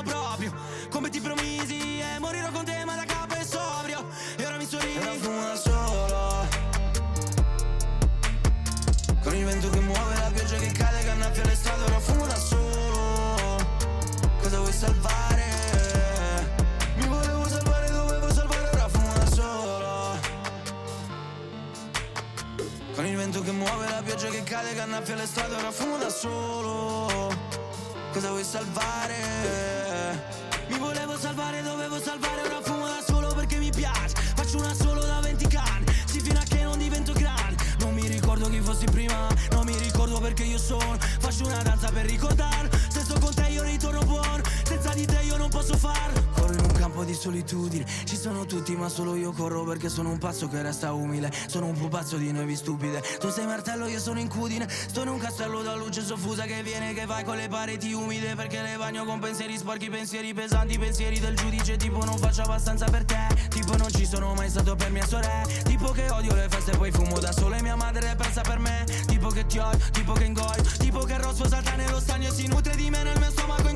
[50.19, 51.31] pazzo che resta umile.
[51.47, 53.01] Sono un pupazzo di nevi stupide.
[53.19, 54.67] Tu sei martello io sono incudine.
[54.69, 58.35] Sto in un castello da luce soffusa che viene che vai con le pareti umide.
[58.35, 61.77] Perché le bagno con pensieri sporchi, pensieri pesanti Pensieri del giudice.
[61.77, 63.27] Tipo non faccio abbastanza per te.
[63.49, 65.47] Tipo non ci sono mai stato per mia sorella.
[65.63, 67.55] Tipo che odio le feste poi fumo da solo.
[67.55, 68.85] E mia madre è persa per me.
[69.07, 70.61] Tipo che ti odio, tipo che ingoio.
[70.77, 73.67] Tipo che il rosso salta nello stagno e si nutre di me nel mio stomaco
[73.69, 73.75] in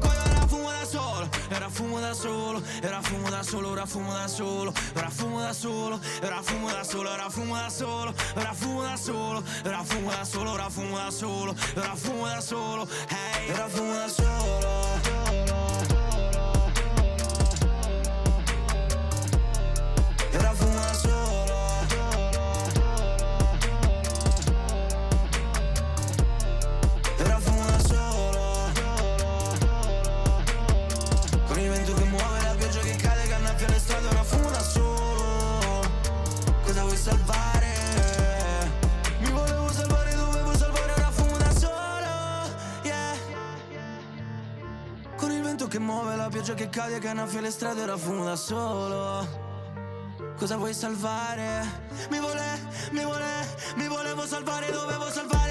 [1.64, 5.54] ora fumo da solo Ora fumo da solo, ora fumo da solo Ora fumo da
[5.54, 10.12] solo, ora fumo da solo Ora fumo da solo, ora fumo da solo Ora fumo
[10.12, 14.63] da solo, ora fumo da solo Ora fumo da solo, hey Ora fumo da solo
[46.44, 49.26] pioggia che cade, che annaffia le strade Ora fumo da solo
[50.36, 51.64] Cosa vuoi salvare?
[52.10, 52.60] Mi vole,
[52.92, 55.43] mi vole, mi volevo salvare, dovevo salvare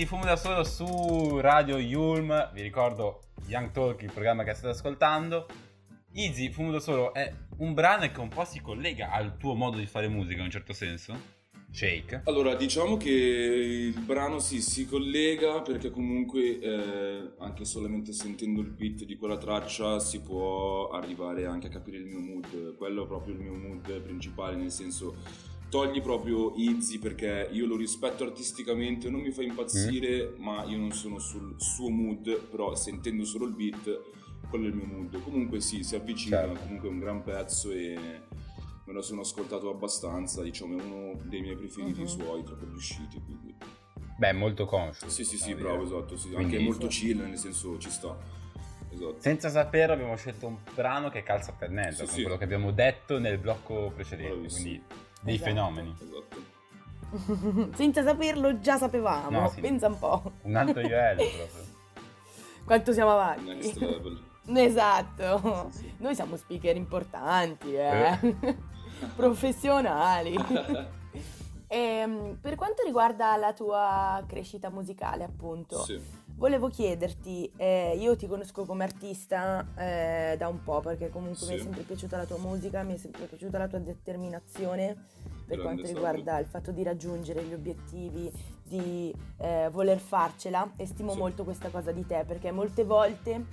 [0.00, 2.52] Easy, fumo da solo su Radio Yulm.
[2.54, 5.46] Vi ricordo Young Talk, il programma che state ascoltando.
[6.14, 9.76] Easy, fumo da solo è un brano che un po' si collega al tuo modo
[9.76, 11.38] di fare musica in un certo senso.
[11.70, 12.22] Shake.
[12.24, 18.70] Allora, diciamo che il brano sì, si collega perché comunque eh, anche solamente sentendo il
[18.70, 22.74] beat di quella traccia si può arrivare anche a capire il mio mood.
[22.76, 25.16] Quello è proprio il mio mood principale, nel senso
[25.70, 30.90] togli proprio Izzy perché io lo rispetto artisticamente, non mi fa impazzire, ma io non
[30.92, 34.00] sono sul suo mood, però sentendo solo il beat,
[34.50, 35.22] quello è il mio mood.
[35.22, 36.60] Comunque sì, si avvicina, Certo.
[36.60, 37.94] comunque è un gran pezzo e
[38.84, 42.06] me lo sono ascoltato abbastanza, diciamo è uno dei miei preferiti Mhm.
[42.06, 43.54] suoi tra quelli usciti, quindi...
[44.18, 45.08] Beh, è molto conscio.
[45.08, 48.14] Sì, sì, sì, bravo, esatto, sì, Quindi- anche molto chill, nel senso ci sta.
[48.92, 49.16] Esatto.
[49.20, 52.22] Senza saperlo abbiamo scelto un brano che calza a pennello, Sì, con sì.
[52.22, 54.32] quello che abbiamo detto nel blocco precedente.
[54.34, 54.62] Bravissimo.
[54.62, 54.82] Quindi
[55.20, 55.50] dei Esatto.
[55.50, 55.94] fenomeni.
[56.00, 56.48] Esatto.
[57.76, 59.40] Senza saperlo già sapevamo.
[59.40, 59.60] No, sì.
[59.60, 60.32] Pensa un po'.
[60.42, 61.68] Un altro livello proprio.
[62.64, 63.44] Quanto siamo avanti.
[63.44, 64.22] Next level.
[64.52, 65.70] Esatto.
[65.98, 68.18] Noi siamo speaker importanti, eh.
[69.14, 70.34] Professionali.
[71.68, 76.00] Ehm, per quanto riguarda la tua crescita musicale, appunto, Sì.
[76.40, 81.52] Volevo chiederti, eh, io ti conosco come artista eh, da un po', perché comunque mi
[81.52, 81.64] è Sì.
[81.64, 84.94] sempre piaciuta la tua musica, mi è sempre piaciuta la tua determinazione
[85.46, 90.86] per Grande quanto riguarda il fatto di raggiungere gli obiettivi, di eh, voler farcela e
[90.86, 91.18] stimo Sì.
[91.18, 93.44] molto questa cosa di te, perché molte volte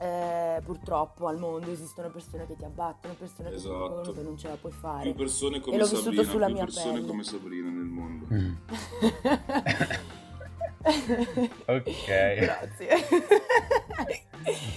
[0.00, 3.88] eh, purtroppo al mondo esistono persone che ti abbattono, persone che ti Esatto.
[4.00, 5.02] dicono che non ce la puoi fare.
[5.04, 7.06] Più persone come l'ho vissuto Sabrina, sulla più mia persone pelle.
[7.06, 8.26] come Sabrina nel mondo.
[8.32, 8.54] Mm.
[11.66, 12.06] Ok.
[12.38, 12.88] Grazie.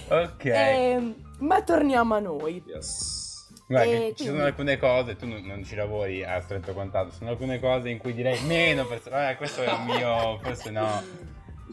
[0.08, 0.44] Ok.
[0.44, 2.62] Ehm, ma torniamo a noi.
[2.66, 3.20] Yes.
[3.66, 7.12] Guarda, e ci quindi- sono alcune cose, tu non, non ci lavori a stretto contatto,
[7.12, 9.30] sono alcune cose in cui direi meno persone.
[9.30, 11.02] Eh, questo è il mio, forse no.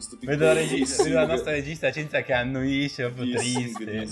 [0.00, 4.08] Questo Vedo la, piccolo regista, vedo la nostra regista Cinzia che annuisce, proprio triste.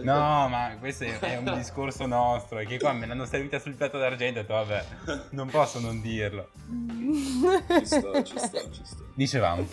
[0.00, 3.74] No, ma questo è, è un discorso nostro, e che qua me l'hanno servita sul
[3.74, 4.84] piatto d'argento e ho detto, vabbè,
[5.32, 6.48] non posso non dirlo.
[6.66, 9.02] Ci sta, ci sta, ci sta.
[9.12, 9.68] Dicevamo,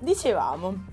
[0.00, 0.84] Dicevamo,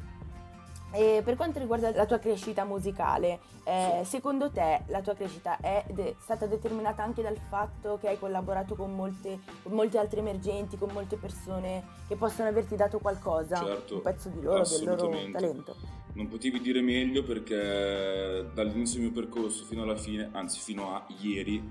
[0.93, 5.85] E per quanto riguarda la tua crescita musicale, eh, secondo te la tua crescita è
[5.89, 10.77] de- stata determinata anche dal fatto che hai collaborato con molte, con molte altre emergenti,
[10.77, 15.09] con molte persone che possono averti dato qualcosa, Certo, un pezzo di loro, del loro
[15.31, 15.75] talento?
[16.13, 21.05] Non potevi dire meglio perché dall'inizio del mio percorso fino alla fine, anzi fino a
[21.21, 21.61] ieri,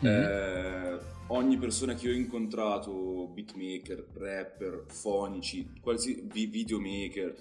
[0.00, 0.08] Mhm.
[0.08, 0.98] eh,
[1.28, 7.34] ogni persona che ho incontrato, beatmaker, rapper, fonici, qualsiasi vi- videomaker,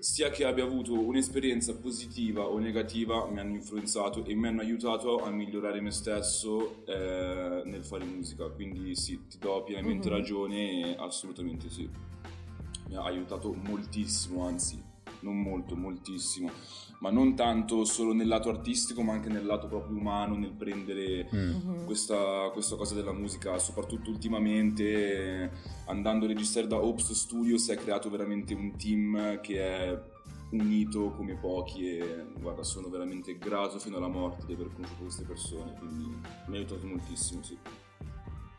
[0.00, 5.22] sia che abbia avuto un'esperienza positiva o negativa, mi hanno influenzato e mi hanno aiutato
[5.24, 8.48] a migliorare me stesso eh, nel fare musica.
[8.48, 10.14] Quindi sì, ti do pienamente Mhm.
[10.14, 11.88] ragione, assolutamente sì.
[12.88, 14.82] Mi ha aiutato moltissimo, anzi,
[15.20, 16.50] non molto, moltissimo,
[16.98, 21.28] ma non tanto solo nel lato artistico, ma anche nel lato proprio umano, nel prendere
[21.34, 21.84] Mm.
[21.84, 25.50] Questa, questa cosa della musica, soprattutto ultimamente
[25.86, 30.00] andando a registrare da Ops Studio si è creato veramente un team che è
[30.50, 35.24] unito come pochi e guarda sono veramente grato fino alla morte di aver conosciuto queste
[35.24, 36.06] persone, quindi
[36.46, 37.56] mi ha aiutato moltissimo, sì.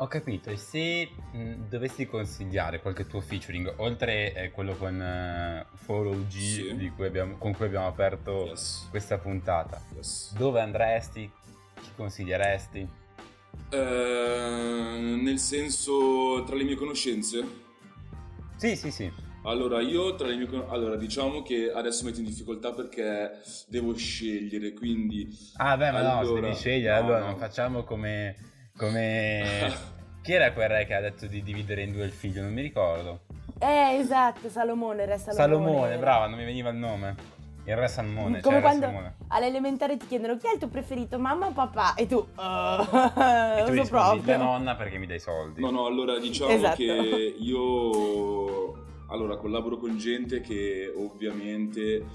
[0.02, 5.76] Ho capito, e se mh, dovessi consigliare qualche tuo featuring, oltre eh, quello con uh,
[5.86, 6.76] 4OG Sì.
[6.78, 10.34] di cui abbiamo- con cui abbiamo aperto Yes, questa puntata, yes.
[10.38, 11.30] dove andresti?
[11.82, 12.88] Chi consiglieresti?
[13.72, 17.44] Eh, nel senso tra le mie conoscenze
[18.56, 19.12] Sì, sì, sì.
[19.44, 23.32] Allora, io tra le mie con- allora, diciamo che adesso metto in difficoltà perché
[23.68, 25.28] devo scegliere, quindi
[25.58, 27.26] Ah, beh, ma no, se Allora, devi scegliere, no, allora no.
[27.32, 28.36] non facciamo come.
[28.80, 29.88] Come.
[30.24, 32.42] Chi era quel re che ha detto di dividere in due il figlio?
[32.42, 33.22] Non mi ricordo.
[33.60, 35.54] Eh, esatto, Salomone, re Salomone.
[35.56, 35.98] Salomone, era.
[36.00, 37.16] brava, non mi veniva il nome.
[37.66, 39.16] Il re Salmone, Come cioè quando Salmone.
[39.28, 41.94] all'elementare ti chiedono chi è il tuo preferito, mamma o papà?
[41.96, 44.38] E tu, uh, E tu rispondi proprio.
[44.38, 45.62] la nonna perché mi dai soldi.
[45.62, 46.76] No, no, allora diciamo Esatto.
[46.78, 48.74] che io
[49.08, 52.06] allora, collaboro con gente che ovviamente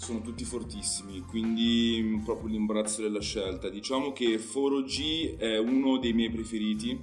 [0.00, 3.68] sono tutti fortissimi, quindi mh, proprio l'imbarazzo della scelta.
[3.68, 6.98] Diciamo che 4G è uno dei miei preferiti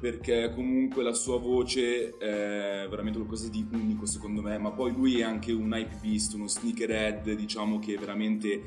[0.00, 5.20] perché comunque la sua voce è veramente qualcosa di unico secondo me, ma poi lui
[5.20, 8.64] è anche un hype beast, uno sneakerhead, diciamo che veramente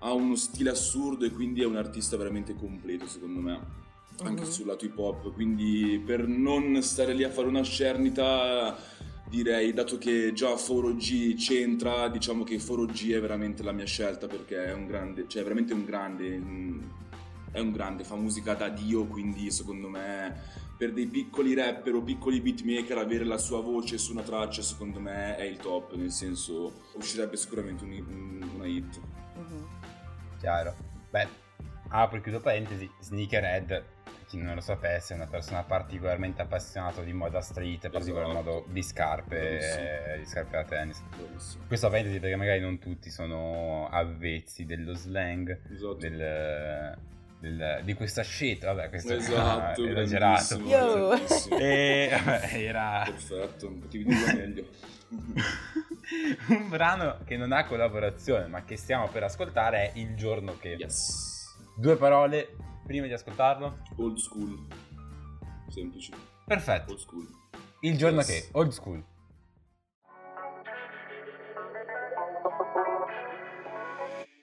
[0.00, 3.80] ha uno stile assurdo e quindi è un artista veramente completo secondo me
[4.24, 4.50] anche Mhm.
[4.50, 8.76] sul lato hip hop, quindi per non stare lì a fare una cernita
[9.32, 14.66] direi, dato che già 4G c'entra, diciamo che 4G è veramente la mia scelta perché
[14.66, 16.80] è un grande, cioè è veramente un grande, mm,
[17.50, 22.02] è un grande, fa musica da dio, quindi secondo me per dei piccoli rapper o
[22.02, 26.10] piccoli beatmaker avere la sua voce su una traccia secondo me è il top, nel
[26.10, 29.00] senso uscirebbe sicuramente un- un- una hit.
[29.36, 29.66] Mhm.
[30.40, 30.74] Chiaro.
[31.08, 31.26] Beh,
[31.88, 33.82] apro e chiudo parentesi, Sneakerhead,
[34.32, 38.42] chi non lo sapesse, è una persona particolarmente appassionata di moda street, in particolar Esatto.
[38.42, 41.02] modo di scarpe, eh, di scarpe da tennis.
[41.02, 41.64] Bravissimo.
[41.66, 45.94] Questa parentesi perché magari non tutti sono avvezzi dello slang, Esatto.
[45.96, 46.96] del,
[47.40, 50.60] del- di questa shit, vabbè questo Esatto, è esagerato.
[51.58, 54.64] E vabbè, era Perfetto, non potevi dirlo meglio.
[56.48, 60.70] un brano che non ha collaborazione, ma che stiamo per ascoltare è Il giorno che.
[60.78, 61.54] Yes.
[61.76, 62.54] Due parole
[62.84, 63.78] prima di ascoltarlo.
[63.96, 64.66] Old school.
[65.68, 66.12] Semplice.
[66.46, 66.90] Perfetto.
[66.92, 67.26] Old school.
[67.80, 68.26] Il giorno Yes.
[68.26, 69.04] che, old school.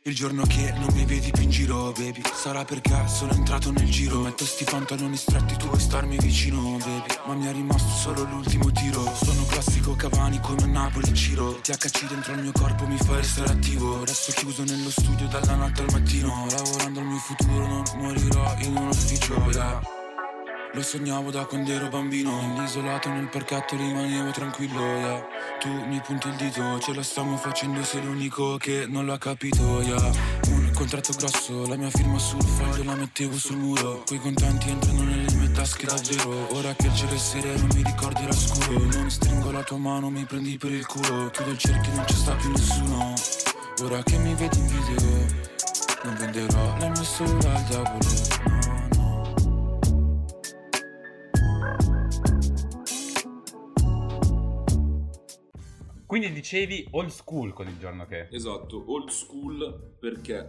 [0.03, 2.21] Il giorno che non mi vedi più in giro, baby.
[2.33, 4.21] Sarà perché sono entrato nel giro.
[4.21, 7.13] Metto sti pantaloni stretti, tu vuoi starmi vicino, baby.
[7.25, 9.03] Ma mi è rimasto solo l'ultimo tiro.
[9.13, 13.49] Sono classico Cavani come a Napoli Ciro THC dentro il mio corpo mi fa essere
[13.49, 14.05] attivo.
[14.05, 16.47] Resto chiuso nello studio dalla notte al mattino.
[16.49, 19.98] Lavorando al mio futuro, non morirò in un ufficio, yeah.
[20.73, 22.41] Lo sognavo da quando ero bambino.
[22.41, 25.27] Nell'isolato nel parchetto rimanevo tranquillo yeah.
[25.59, 29.81] Tu mi punti il dito Ce la stiamo facendo sei l'unico che non l'ha capito
[29.81, 30.11] yeah.
[30.49, 34.03] Un contratto grosso La mia firma sul foglio la mettevo sul muro.
[34.05, 38.19] Quei contanti entrano nelle mie tasche davvero Ora che il cielo è sereno mi ricordo
[38.19, 38.79] era scuro.
[38.79, 41.31] Non stringo la tua mano mi prendi per il culo.
[41.31, 43.15] Chiudo il cerchio non ci sta più nessuno.
[43.81, 45.25] Ora che mi vedi in video
[46.03, 48.78] Non venderò la mia sola al diavolo
[56.19, 58.27] Quindi dicevi old school con il giorno che.
[58.29, 60.45] Esatto, old school perché,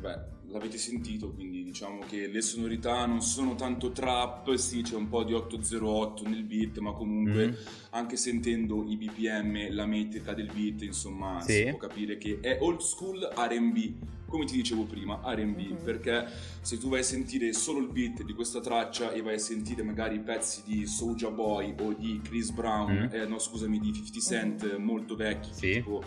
[0.00, 0.18] beh,
[0.50, 5.22] l'avete sentito, quindi diciamo che le sonorità non sono tanto trap, sì c'è un po'
[5.24, 7.52] di 808 nel beat, ma comunque Mm.
[7.90, 11.52] anche sentendo i BPM, la metrica del beat, insomma, Sì.
[11.52, 13.92] si può capire che è old school R&B,
[14.26, 15.82] come ti dicevo prima, R&B, Mhm.
[15.84, 16.24] perché
[16.62, 19.82] se tu vai a sentire solo il beat di questa traccia e vai a sentire
[19.82, 23.14] magari i pezzi di Soulja Boy o di Chris Brown, Mm.
[23.14, 25.72] eh, no scusami, di 50 Cent, molto vecchi, Sì.
[25.72, 26.02] tipo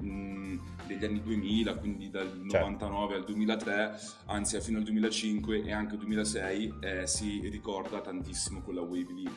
[0.00, 2.68] mh, degli anni 2000, quindi dal Certo.
[2.68, 8.60] 99 al 2003, anzi fino al 2005 e anche al 2006, eh, si ricorda tantissimo
[8.62, 9.28] quella wave lì.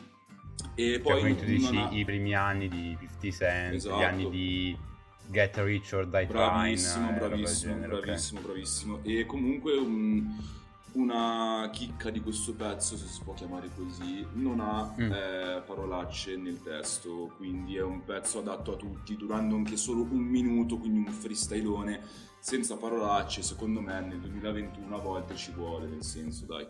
[0.76, 3.97] E Cioè, poi quindi tu dici ha- i primi anni di 50 Cent, Esatto.
[3.99, 4.78] gli anni di
[5.28, 8.99] Get Rich or Die Bravissimo, Trying, eh, bravissimo, bravissimo, bravissimo.
[9.03, 10.36] E comunque un-
[10.94, 15.12] una chicca di questo pezzo, se si può chiamare così, non ha Mm.
[15.12, 20.18] eh, parolacce nel testo, quindi è un pezzo adatto a tutti, durando anche solo un
[20.24, 22.02] minuto, quindi un freestylone
[22.40, 26.68] senza parolacce, secondo me nel 2021 a volte ci vuole, nel senso, dai.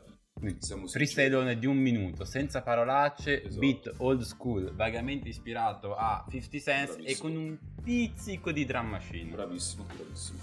[0.60, 0.88] Siamo.
[0.88, 3.60] Freestylone di un minuto, senza parolacce, Esatto.
[3.60, 9.32] beat old school, vagamente ispirato a 50 Cent e con un pizzico di drum machine.
[9.32, 10.40] Bravissimo, bravissimo.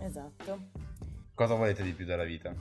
[0.00, 0.68] Esatto.
[1.34, 2.54] Cosa volete di più dalla vita?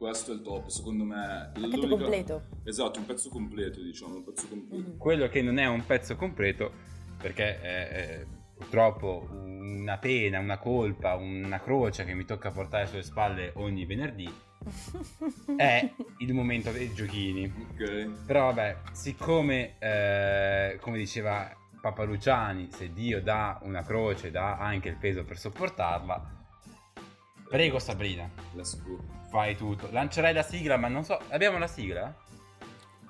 [0.00, 1.50] Questo è il top, secondo me.
[1.52, 2.42] Pacchetto L'unica- completo.
[2.64, 4.88] Esatto, un pezzo completo, diciamo, un pezzo completo.
[4.88, 4.96] Mhm.
[4.96, 6.72] Quello che non è un pezzo completo,
[7.18, 8.26] perché è, è
[8.56, 14.32] purtroppo una pena, una colpa, una croce che mi tocca portare sulle spalle ogni venerdì,
[15.58, 17.52] è il momento dei giochini.
[17.70, 18.24] Ok.
[18.24, 24.88] Però vabbè, siccome, eh, come diceva Papa Luciani, se Dio dà una croce, dà anche
[24.88, 26.38] il peso per sopportarla,
[27.50, 28.98] prego Sabrina, Let's go.
[29.28, 29.88] fai tutto.
[29.90, 32.14] Lancerai la sigla, ma non so, abbiamo la sigla?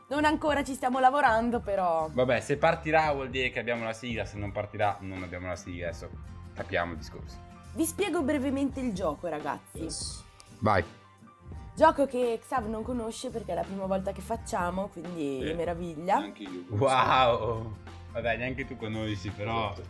[0.08, 2.08] Non ancora ci stiamo lavorando, però.
[2.10, 5.56] Vabbè, se partirà vuol dire che abbiamo la sigla, se non partirà non abbiamo la
[5.56, 6.08] sigla, adesso
[6.54, 7.36] capiamo il discorso.
[7.74, 9.78] Vi spiego brevemente il gioco, ragazzi.
[9.82, 10.24] Yes.
[10.58, 10.82] Vai.
[11.76, 16.16] Gioco che Xav non conosce perché è la prima volta che facciamo, quindi Eh, meraviglia.
[16.16, 16.64] Anche io.
[16.70, 17.76] Wow!
[18.12, 19.86] Vabbè, neanche tu conosci, però Esatto.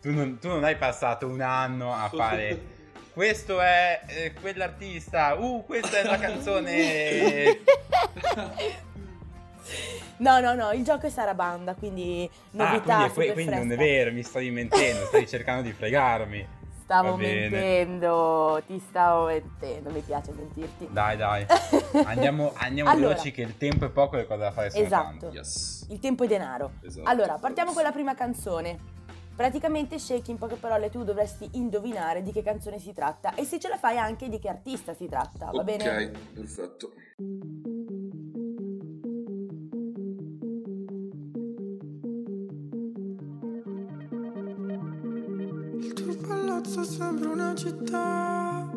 [0.00, 2.72] tu non, tu non hai passato un anno a fare...
[3.14, 7.60] Questo è eh, quell'artista, uh, questa è la canzone...
[10.16, 13.54] No, no, no, il gioco è Sarabanda, quindi ah, novità quindi, è que- super quindi
[13.54, 16.44] non è vero, mi stavi mentendo, stavi cercando di fregarmi.
[16.82, 20.88] Stavo mentendo, ti stavo mentendo, mi piace mentirti.
[20.90, 21.46] Dai, dai,
[22.04, 23.08] andiamo, andiamo Allora.
[23.10, 25.18] veloci che il tempo è poco e le cose da fare sono Esatto.
[25.18, 25.36] tante.
[25.36, 25.86] Yes.
[25.88, 26.72] Il tempo è denaro.
[26.82, 27.08] Esatto.
[27.08, 28.78] Allora, partiamo con la prima canzone.
[29.36, 33.58] Praticamente, Shake, in poche parole, tu dovresti indovinare di che canzone si tratta e se
[33.58, 36.10] ce la fai anche di che artista si tratta, va ok, bene?
[36.32, 36.92] perfetto.
[45.78, 48.70] Il tuo palazzo sembra una città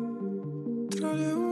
[0.88, 1.47] tra le urla.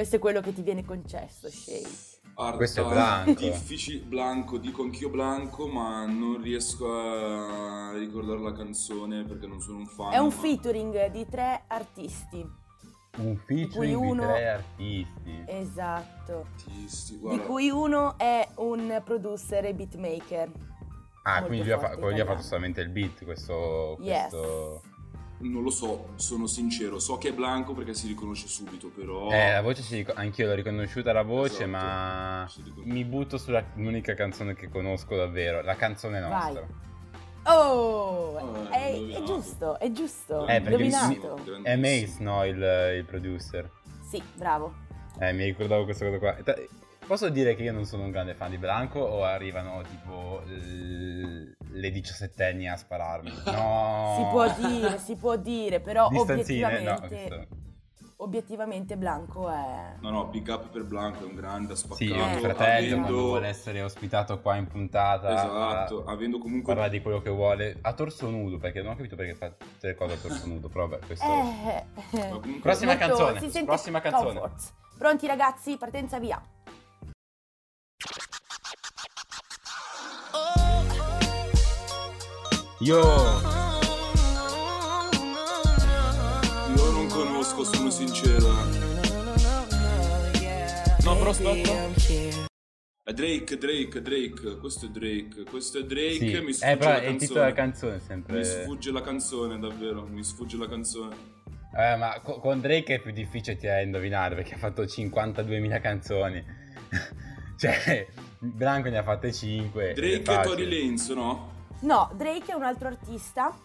[0.00, 1.88] Questo è quello che ti viene concesso, Shake.
[2.36, 3.32] Art- Questo è Blanco.
[3.38, 9.76] Difficile, Blanco, dico anch'io Blanco, ma non riesco a ricordare la canzone perché non sono
[9.76, 10.12] un fan.
[10.12, 12.48] È un ma- featuring di tre artisti.
[13.18, 15.44] Un featuring di uno- tre artisti.
[15.46, 16.46] Esatto.
[16.56, 17.42] Artisti, Di guarda.
[17.42, 20.50] cui uno è un producer e beatmaker.
[21.24, 23.98] Ah, quindi lui ha, fa- fatto solamente il beat, questo...
[24.00, 24.32] Yes.
[25.42, 26.98] Non lo so, sono sincero.
[26.98, 29.30] So che è Blanco perché si riconosce subito, però.
[29.30, 31.70] Eh, la voce si ric- anch'io l'ho riconosciuta la voce, Esatto.
[31.70, 32.50] ma
[32.84, 36.30] mi butto sull'unica canzone che conosco davvero, la canzone Vai.
[36.30, 36.66] nostra.
[37.44, 38.36] Oh!
[38.38, 40.46] Oh, è, è giusto, è giusto.
[40.46, 40.90] Eh, mi-.
[41.62, 42.56] È Mace, no, il,
[42.98, 43.70] il producer.
[44.06, 44.74] Sì, bravo.
[45.18, 46.36] Eh, mi ricordavo questa cosa qua.
[47.10, 51.52] Posso dire che io non sono un grande fan di Blanco o arrivano tipo l-
[51.72, 53.32] le diciassettenni a spararmi?
[53.50, 54.14] No!
[54.16, 57.46] Si può dire, si può dire, però Distanzine, no, obiettivamente, questo-
[58.18, 59.94] obiettivamente Blanco è...
[59.98, 62.04] No, no, big up per Blanco, è un grande, ha spaccato.
[62.04, 65.32] Sì, è un Eh, fratello avendo- vuole essere ospitato qua in puntata.
[65.32, 66.74] Esatto, a- avendo comunque...
[66.74, 69.88] Parla di quello che vuole a torso nudo, perché non ho capito perché fa tutte
[69.88, 71.24] le cose a torso nudo, però vabbè, questo...
[71.26, 74.40] Eh, comunque- Prossima molto- canzone, si sente prossima canzone.
[74.96, 75.76] Pronti ragazzi?
[75.78, 76.40] Partenza via.
[82.80, 82.98] Io...
[86.76, 88.46] Io non conosco, sono sincero.
[88.48, 88.88] eh.
[91.04, 91.72] No, però aspetta.
[93.12, 94.58] Drake, Drake, Drake.
[94.60, 95.42] Questo è Drake.
[95.50, 96.12] Questo è Drake.
[96.14, 97.18] Sì, Mi eh, sfugge però la è il canzone.
[97.18, 98.36] titolo della canzone sempre...
[98.38, 100.06] Mi sfugge la canzone, davvero.
[100.06, 101.16] Mi sfugge la canzone.
[101.76, 106.44] Eh, ma co- con Drake è più difficile a indovinare perché ha fatto 52.000 canzoni.
[107.58, 108.06] cioè,
[108.38, 109.92] Blanco ne ha fatte 5.
[109.94, 111.49] Drake e Tory Lanez, no?
[111.80, 113.56] No, Drake è un altro artista,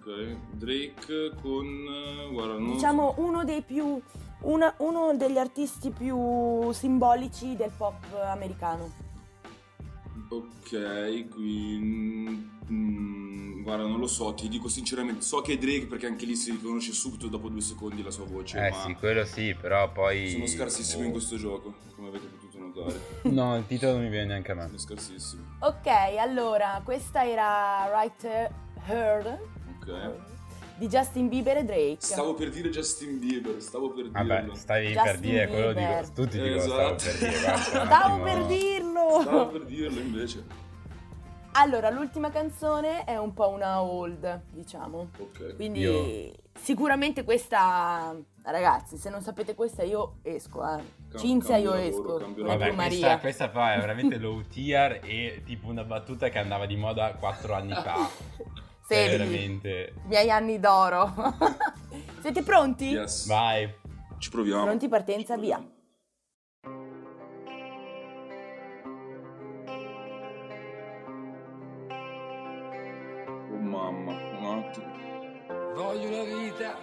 [0.00, 0.36] Ok.
[0.52, 1.66] Drake con.
[1.66, 2.72] eh, Guarda, non.
[2.72, 4.00] diciamo uno dei più...
[4.40, 8.92] una- uno degli artisti più simbolici del pop americano.
[10.28, 12.50] Ok, quindi...
[12.70, 16.34] mm, guarda, non lo so, ti dico sinceramente, so che è Drake perché anche lì
[16.34, 19.90] si riconosce subito dopo due secondi la sua voce, Eh ma sì, quello sì, però
[19.92, 20.30] poi...
[20.30, 21.06] sono scarsissimo boh.
[21.06, 22.43] in questo gioco, come avete potuto
[22.74, 23.00] notare.
[23.22, 24.66] No, il titolo non mi viene neanche a me.
[24.66, 25.42] Sono scarsissimo.
[25.60, 25.86] Ok,
[26.18, 28.50] allora, questa era Right
[28.86, 29.38] Heard
[29.80, 30.10] Ok.
[30.76, 31.96] di Justin Bieber e Drake.
[32.00, 34.54] Stavo per dire Justin Bieber, stavo per Vabbè, dirlo.
[34.54, 36.00] stavi Justin per dire quello Bieber.
[36.02, 36.98] dico, tutti dicono Esatto.
[36.98, 39.20] stavo per dire, un Stavo per dirlo!
[39.22, 40.44] Stavo per dirlo invece.
[41.56, 45.10] Allora, l'ultima canzone è un po' una old, diciamo.
[45.18, 45.54] Ok.
[45.54, 50.82] Quindi Io- sicuramente questa, ragazzi, se non sapete questa io esco, eh.
[51.10, 53.18] Cam- Cinzia io esco, lavoro, non è Vabbè, questa, Maria.
[53.18, 57.54] questa qua è veramente low tier e tipo una battuta che andava di moda 4
[57.54, 58.08] anni fa.
[58.86, 59.92] Cioè, Senti, veramente.
[59.96, 61.10] i miei anni d'oro.
[62.20, 62.90] Siete pronti?
[62.90, 63.26] Yes.
[63.26, 63.72] Vai.
[64.18, 64.64] Ci proviamo.
[64.64, 65.56] Pronti, partenza, Ci via.
[65.56, 65.72] proviamo.
[73.50, 75.13] Oh mamma, un attimo.
[75.74, 76.76] Voglio una vita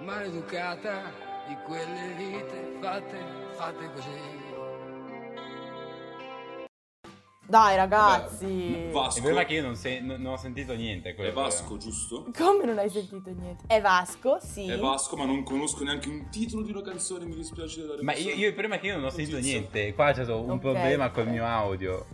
[0.00, 1.02] maleducata
[1.48, 3.18] di quelle vite fatte,
[3.56, 4.42] fatte così.
[7.46, 8.46] Dai, ragazzi.
[8.46, 9.20] Il Vasco.
[9.20, 11.10] problema è che io non, se- non- non ho sentito niente.
[11.10, 12.26] È quello è il Vasco, giusto?
[12.36, 13.64] Come non hai sentito niente?
[13.66, 14.66] È Vasco, sì.
[14.66, 18.14] È Vasco, ma non conosco neanche un titolo di una canzone, mi dispiace dare Ma
[18.14, 19.92] io, io il problema è che io non ho sentito niente.
[19.94, 22.06] Qua c'è stato un Ok, problema col mio audio.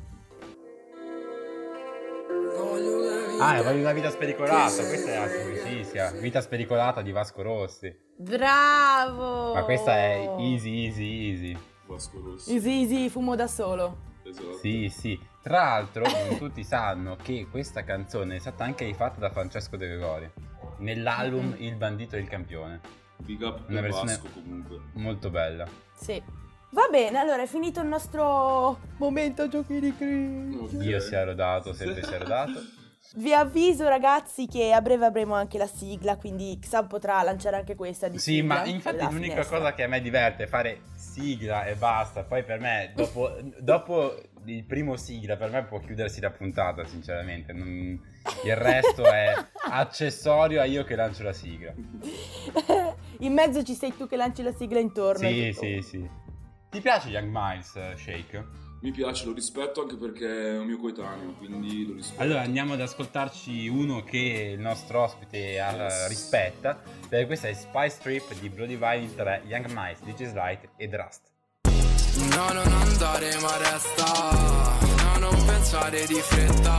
[3.41, 4.85] Ah, voglio una vita spericolata.
[4.87, 6.11] Questa è la semplicissima.
[6.21, 7.95] Vita spericolata di Vasco Rossi.
[8.17, 9.55] Bravo.
[9.55, 11.59] Ma questa è easy, easy, easy.
[11.87, 12.53] Vasco Rossi.
[12.55, 14.09] Easy, easy, fumo da solo.
[14.23, 14.59] Esatto.
[14.59, 15.19] Sì, sì.
[15.43, 19.87] Tra l'altro, non tutti sanno che questa canzone è stata anche rifatta da Francesco De
[19.87, 20.31] Gregori
[20.81, 22.81] nell'album Il bandito e il campione.
[23.17, 24.79] Big up Una versione- Vasco comunque.
[24.95, 25.67] Molto bella.
[25.95, 26.23] Sì.
[26.73, 30.57] Va bene, allora è finito il nostro momento giochi di cringe.
[30.59, 30.71] Ok.
[30.77, 32.61] Dio sia lodato, sempre sia lodato.
[33.13, 37.75] Vi avviso ragazzi che a breve avremo anche la sigla, quindi Xav potrà lanciare anche
[37.75, 39.57] questa di Sì, ma infatti l'unica finestra.
[39.59, 42.23] cosa che a me diverte è fare sigla e basta.
[42.23, 47.53] Poi per me, dopo, dopo il primo sigla, per me può chiudersi la puntata, sinceramente.
[47.53, 48.01] Non-
[48.45, 49.33] Il resto è
[49.71, 51.73] accessorio a io che lancio la sigla.
[53.21, 55.27] In mezzo ci sei tu che lanci la sigla intorno.
[55.29, 55.65] Sì, e tutto.
[55.67, 56.11] sì, sì.
[56.71, 58.69] Ti piace Young Miles, eh, Shake?
[58.83, 62.23] Mi piace, lo rispetto anche perché è un mio coetaneo, quindi lo rispetto.
[62.23, 66.09] Allora andiamo ad ascoltarci uno che il nostro ospite eh, Yes.
[66.09, 66.81] rispetta.
[67.07, 71.21] Perché questa è Spy Strip di Bloody Vine 3, Young Miles, Digis Light e Rust.
[72.35, 74.31] No, non andare ma resta
[75.05, 76.73] No, non pensare di fretta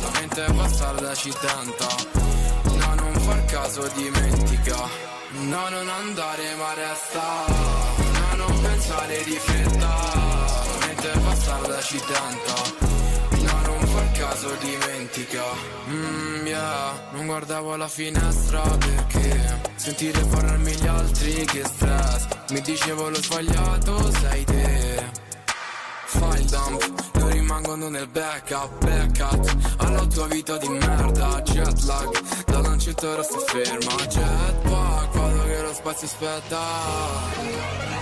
[0.00, 1.86] La mente bastarda ci tenta
[2.76, 4.76] No, non far caso dimentica
[5.48, 10.49] No, non andare ma resta No, non pensare di fretta
[11.02, 12.88] È bastarda ci tenta
[13.42, 15.42] No, non far caso dimentica.
[15.86, 22.26] Mmm, yeah Non guardavo la finestra perché Sentire parlarmi gli altri che stress.
[22.50, 25.08] Mi dicevo l'ho sbagliato, sei te.
[26.36, 29.74] Il dump, non rimangono nel backup, backup.
[29.78, 32.44] Alla tua vita di merda, jet lag.
[32.44, 37.99] Da lancetto ora sto ferma, jetpack Vado che lo spazio aspetta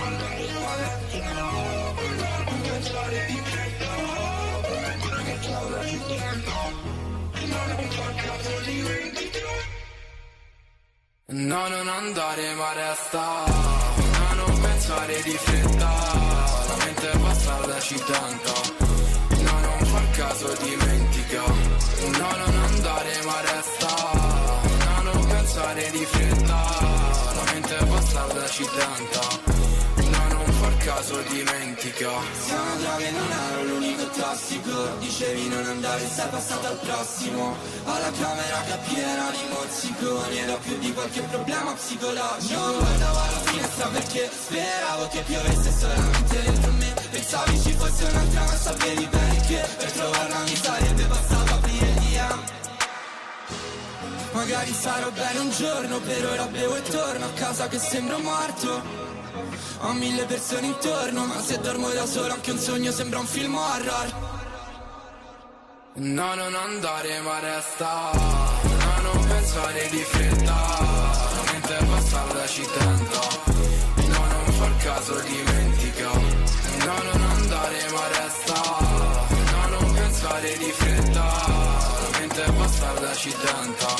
[11.31, 13.45] No, non andare ma resta.
[13.45, 15.89] No, non pensare di fretta.
[16.67, 18.53] La mente bastarda ci tenta
[19.37, 21.43] No, non far caso dimentica.
[22.17, 23.93] No, non andare ma resta.
[24.85, 26.63] No, non pensare di fretta.
[27.35, 29.21] La mente bastarda ci tenta
[30.09, 32.09] No, non far caso dimentica.
[32.39, 33.31] Siamo bravi non
[34.09, 37.55] tossico Dicevi non andare, sei passato al prossimo.
[37.85, 42.59] Alla camera che è piena di mozziconi Ed ho più di qualche problema psicologico.
[42.59, 46.93] Non guardavo alla finestra perché speravo che piovesse solamente dentro me.
[47.11, 51.93] Pensavi ci fosse un'altra ma sapevi bene che Per trovarla mi sarebbe bastato aprire il
[51.93, 52.57] DM
[54.31, 59.08] Magari sarò bene un giorno, per ora bevo e torno a casa che sembro morto
[59.81, 63.55] ho mille persone intorno, ma se dormo da solo anche un sogno sembra un film
[63.55, 64.37] horror.
[65.95, 68.11] No, non andare ma resta.
[68.13, 70.55] No, non pensare di fretta.
[71.35, 73.19] La mente è bastarda ci tenta
[74.07, 76.11] No, non far caso dimentica.
[76.85, 78.61] No, non andare ma resta.
[79.51, 81.23] No, non pensare di fretta.
[81.23, 83.95] La mente è bastarda ci tenta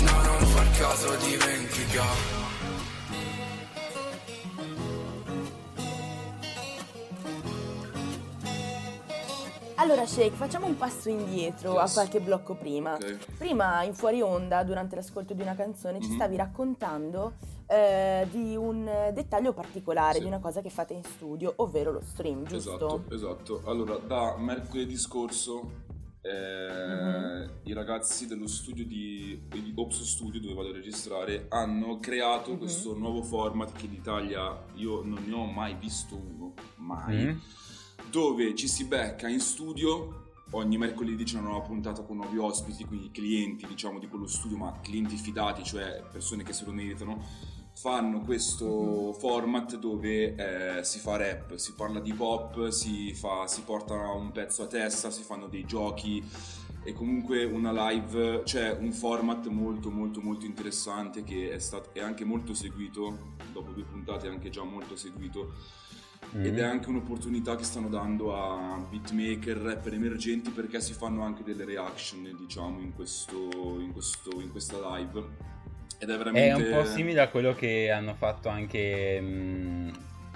[0.00, 2.45] No, non far caso dimentica
[9.86, 11.90] Allora, Shake, facciamo un passo indietro Yes.
[11.90, 12.94] a qualche blocco prima.
[12.94, 13.36] Ok.
[13.38, 16.14] Prima, in fuori onda, durante l'ascolto di una canzone, ci Mhm.
[16.16, 17.34] stavi raccontando
[17.68, 20.20] eh, di un dettaglio particolare, Sì.
[20.20, 22.74] di una cosa che fate in studio, ovvero lo stream, giusto?
[22.74, 23.62] Esatto, esatto.
[23.66, 25.84] Allora, da mercoledì scorso
[26.22, 27.50] eh, Mhm.
[27.64, 32.58] i ragazzi dello studio di, di Ops Studio dove vado a registrare hanno creato Mhm.
[32.58, 37.38] questo nuovo format che in Italia io non ne ho mai visto uno, mai, Mm.
[38.16, 40.24] Dove ci si becca in studio.
[40.52, 44.56] Ogni mercoledì c'è una nuova puntata con nuovi ospiti, quindi clienti diciamo di quello studio,
[44.56, 47.22] ma clienti fidati, cioè persone che se lo meritano
[47.74, 53.60] fanno questo format dove eh, si fa rap, si parla di pop, si, fa, si
[53.60, 56.24] porta un pezzo a testa, si fanno dei giochi
[56.84, 62.00] e comunque una live, cioè un format molto molto molto interessante che è, stato, è
[62.00, 65.84] anche molto seguito, dopo due puntate è anche già molto seguito
[66.42, 66.58] ed Mm.
[66.58, 71.64] è anche un'opportunità che stanno dando a beatmaker, rapper emergenti perché si fanno anche delle
[71.64, 75.24] reaction diciamo in, questo, in, questo, in questa live
[75.98, 76.62] ed è È veramente...
[76.62, 79.88] un po' simile a quello che hanno fatto anche mm,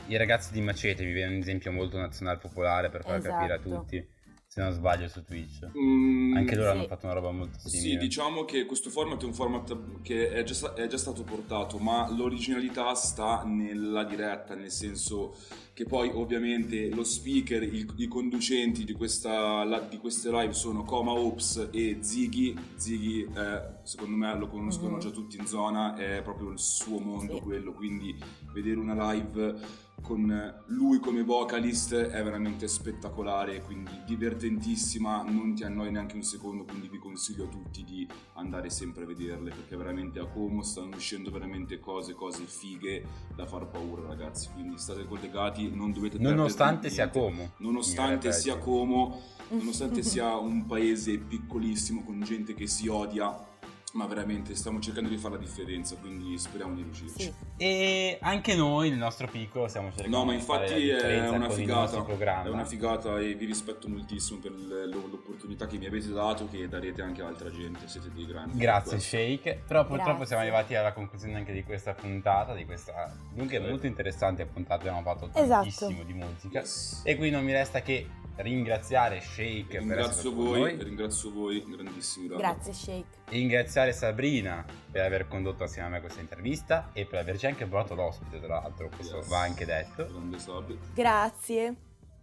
[0.07, 3.57] i ragazzi di Macete, mi viene un esempio molto nazionale popolare per far capire a
[3.57, 3.68] Esatto.
[3.81, 4.07] tutti,
[4.53, 5.64] se non sbaglio su Twitch.
[5.78, 6.76] Mm, Anche loro sì.
[6.76, 8.01] hanno fatto una roba molto Sì, simile.
[8.01, 12.11] diciamo che questo format è un format che è già, è già stato portato, ma
[12.12, 15.36] l'originalità sta nella diretta, nel senso
[15.72, 20.82] che poi ovviamente lo speaker, il- i conducenti di, questa, la- di queste live sono
[20.82, 22.57] Coma Ops e Ziggy.
[22.74, 24.98] Ziggy, eh, secondo me, lo conoscono Mhm.
[25.01, 27.40] già tutti in zona, è proprio il suo mondo Sì.
[27.40, 28.18] quello, quindi
[28.53, 35.90] vedere una live con lui come vocalist è veramente spettacolare, quindi divertentissima, non ti annoi
[35.90, 40.18] neanche un secondo, quindi vi consiglio a tutti di andare sempre a vederle perché veramente
[40.18, 45.70] a Como stanno uscendo veramente cose, cose fighe da far paura ragazzi, quindi state collegati,
[45.74, 47.53] non dovete Nonostante sia Como.
[47.59, 48.59] Nonostante sia.
[48.59, 53.48] Como, nonostante sia un paese piccolissimo con gente che si odia,
[53.93, 57.22] ma veramente stiamo cercando di fare la differenza, quindi speriamo di riuscirci.
[57.22, 57.34] Sì.
[57.57, 61.28] E anche noi, nel nostro piccolo, stiamo cercando No, ma di fare la infatti è
[61.28, 62.05] una figata.
[62.45, 67.03] È una figata e vi rispetto moltissimo per l'opportunità che mi avete dato, che darete
[67.03, 67.88] anche a altra gente.
[67.88, 68.59] Siete dei grandi.
[68.59, 68.99] Grazie.
[69.01, 70.26] Shake, però purtroppo Grazie.
[70.26, 73.66] siamo arrivati alla conclusione anche di questa puntata, di questa dunque Sì.
[73.68, 75.49] molto interessante puntata, abbiamo fatto Esatto.
[75.49, 77.03] tantissimo di musica Yes.
[77.05, 80.84] e qui non mi resta che ringraziare Shake per essere Ringrazio stato con voi, noi,
[80.84, 82.28] ringrazio voi, grandissimi.
[82.28, 83.18] Grazie, Shake.
[83.31, 87.95] Ringraziare Sabrina per aver condotto assieme a me questa intervista e per averci anche portato
[87.95, 89.28] l'ospite tra l'altro, questo Yes.
[89.28, 90.07] va anche detto.
[90.07, 90.78] Grande Sabri.
[90.95, 91.74] Grazie.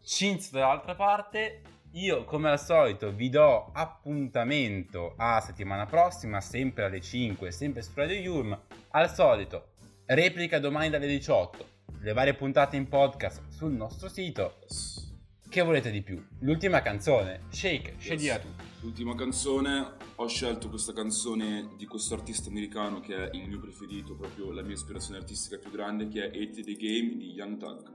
[0.03, 7.01] Cinzio dall'altra parte, io come al solito vi do appuntamento a settimana prossima, sempre alle
[7.01, 8.59] 5, sempre su Radio Yulm.
[8.91, 9.69] Al solito,
[10.05, 11.65] replica domani dalle 18,
[11.99, 14.57] le varie puntate in podcast sul nostro sito.
[14.61, 14.95] Yes.
[15.49, 16.21] Che volete di più?
[16.39, 18.41] L'ultima canzone, Shake, Yes.
[18.41, 18.47] tu.
[18.81, 24.15] L'ultima canzone, ho scelto questa canzone di questo artista americano che è il mio preferito,
[24.15, 27.93] proprio la mia ispirazione artistica più grande, che è Hate the Game di Young Thug.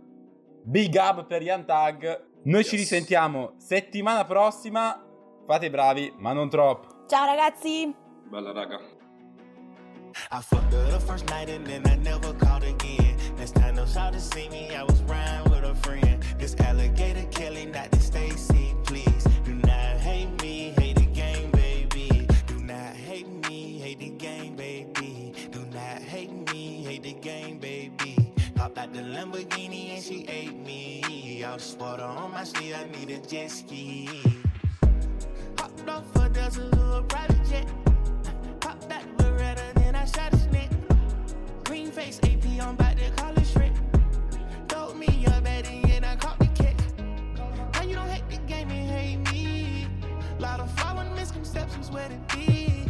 [0.64, 2.24] Big up per Young Tag.
[2.44, 2.82] Noi ci Yes.
[2.82, 5.04] risentiamo settimana prossima.
[5.44, 7.04] Fate i bravi, ma non troppo.
[7.08, 7.92] Ciao ragazzi!
[8.28, 8.78] Bella raga.
[10.30, 13.16] I fucked her the first night and then I never called again.
[13.36, 16.22] Next time no shout to see me, I was riding with a friend.
[16.38, 18.51] This alligator Kelly, not the Stacy,
[28.92, 31.42] the Lamborghini and she ate me.
[31.42, 34.08] I was water on my sleeve, I need a jet ski.
[35.58, 37.66] Hopped off a desert little private jet.
[38.60, 40.70] Pop that Beretta, then I shot a snake.
[41.64, 43.76] Green face AP, I'm about to call it shrimp.
[44.68, 46.76] Told me you're better, and I caught the kick.
[47.72, 49.86] How you don't hate the game and hate me?
[50.38, 52.84] Lot of following misconceptions where to be.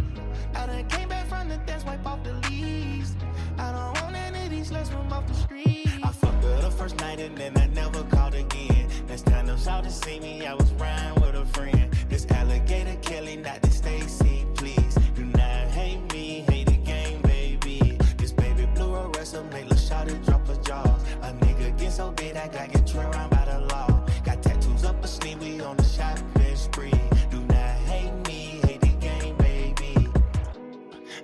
[0.56, 3.14] I done came back from the dance, wipe off the leaves.
[3.56, 4.11] I don't want
[4.52, 5.88] these, let's move off the street.
[6.02, 8.88] I fucked her the first night and then I never called again.
[9.08, 11.92] Next time them shout to see me, I was riding with a friend.
[12.08, 14.94] This alligator Kelly, not the Stacy, please.
[15.14, 17.98] Do not hate me, hate the game, baby.
[18.18, 21.02] This baby blue arrestor make the shot and drop her jaws.
[21.22, 24.06] A nigga get so big, I got get turned around by the law.
[24.24, 26.92] Got tattoos up a sleeve, we on the shopping spree.
[27.30, 30.08] Do not hate me, hate the game, baby.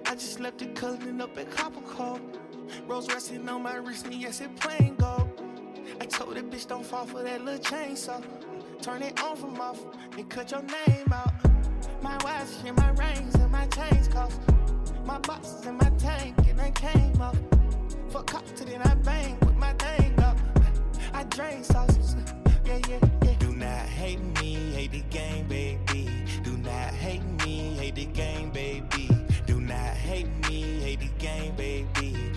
[0.07, 2.21] I just left the cousin up at Copper Cove.
[2.89, 5.29] Rose resting on my wrist, and yes, it plain gold.
[6.01, 8.25] I told that bitch don't fall for that little chainsaw.
[8.81, 9.85] Turn it on from off
[10.17, 11.35] and cut your name out.
[12.01, 14.41] My watch and my rings and my chains cost.
[15.05, 17.37] My boxes and my tank and they came off.
[18.09, 20.39] Fuck cops till then I bang with my thing up.
[21.13, 22.17] I drain sauces.
[22.65, 23.35] Yeah, yeah, yeah.
[23.39, 26.09] Do not hate me, hate the game, baby.
[26.43, 29.11] Do not hate me, hate the game, baby.
[29.47, 32.28] Do not hate me, hate the game, baby.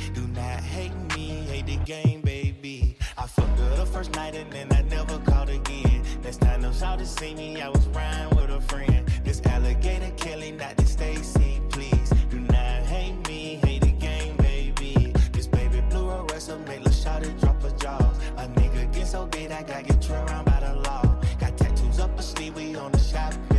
[0.71, 2.95] Hate me, hate the game, baby.
[3.17, 6.01] I fucked her the first night and then I never called again.
[6.23, 9.05] Next time those out to see me, I was riding with a friend.
[9.21, 12.09] This alligator Kelly, not the Stacy, please.
[12.29, 15.13] Do not hate me, hate the game, baby.
[15.33, 18.17] This baby blue arrestor make the shot it drop her jaws.
[18.37, 21.03] A nigga get so big, I gotta get trailed around by the law.
[21.37, 23.50] Got tattoos up a sleeve, we on the shopping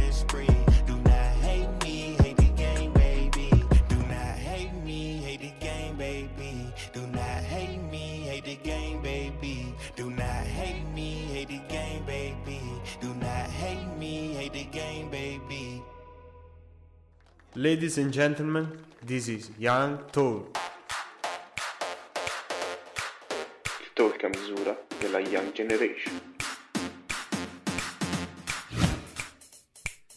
[17.55, 20.47] Ladies and gentlemen, this is Young Tour.
[23.83, 26.32] Il talk a misura della Young Generation.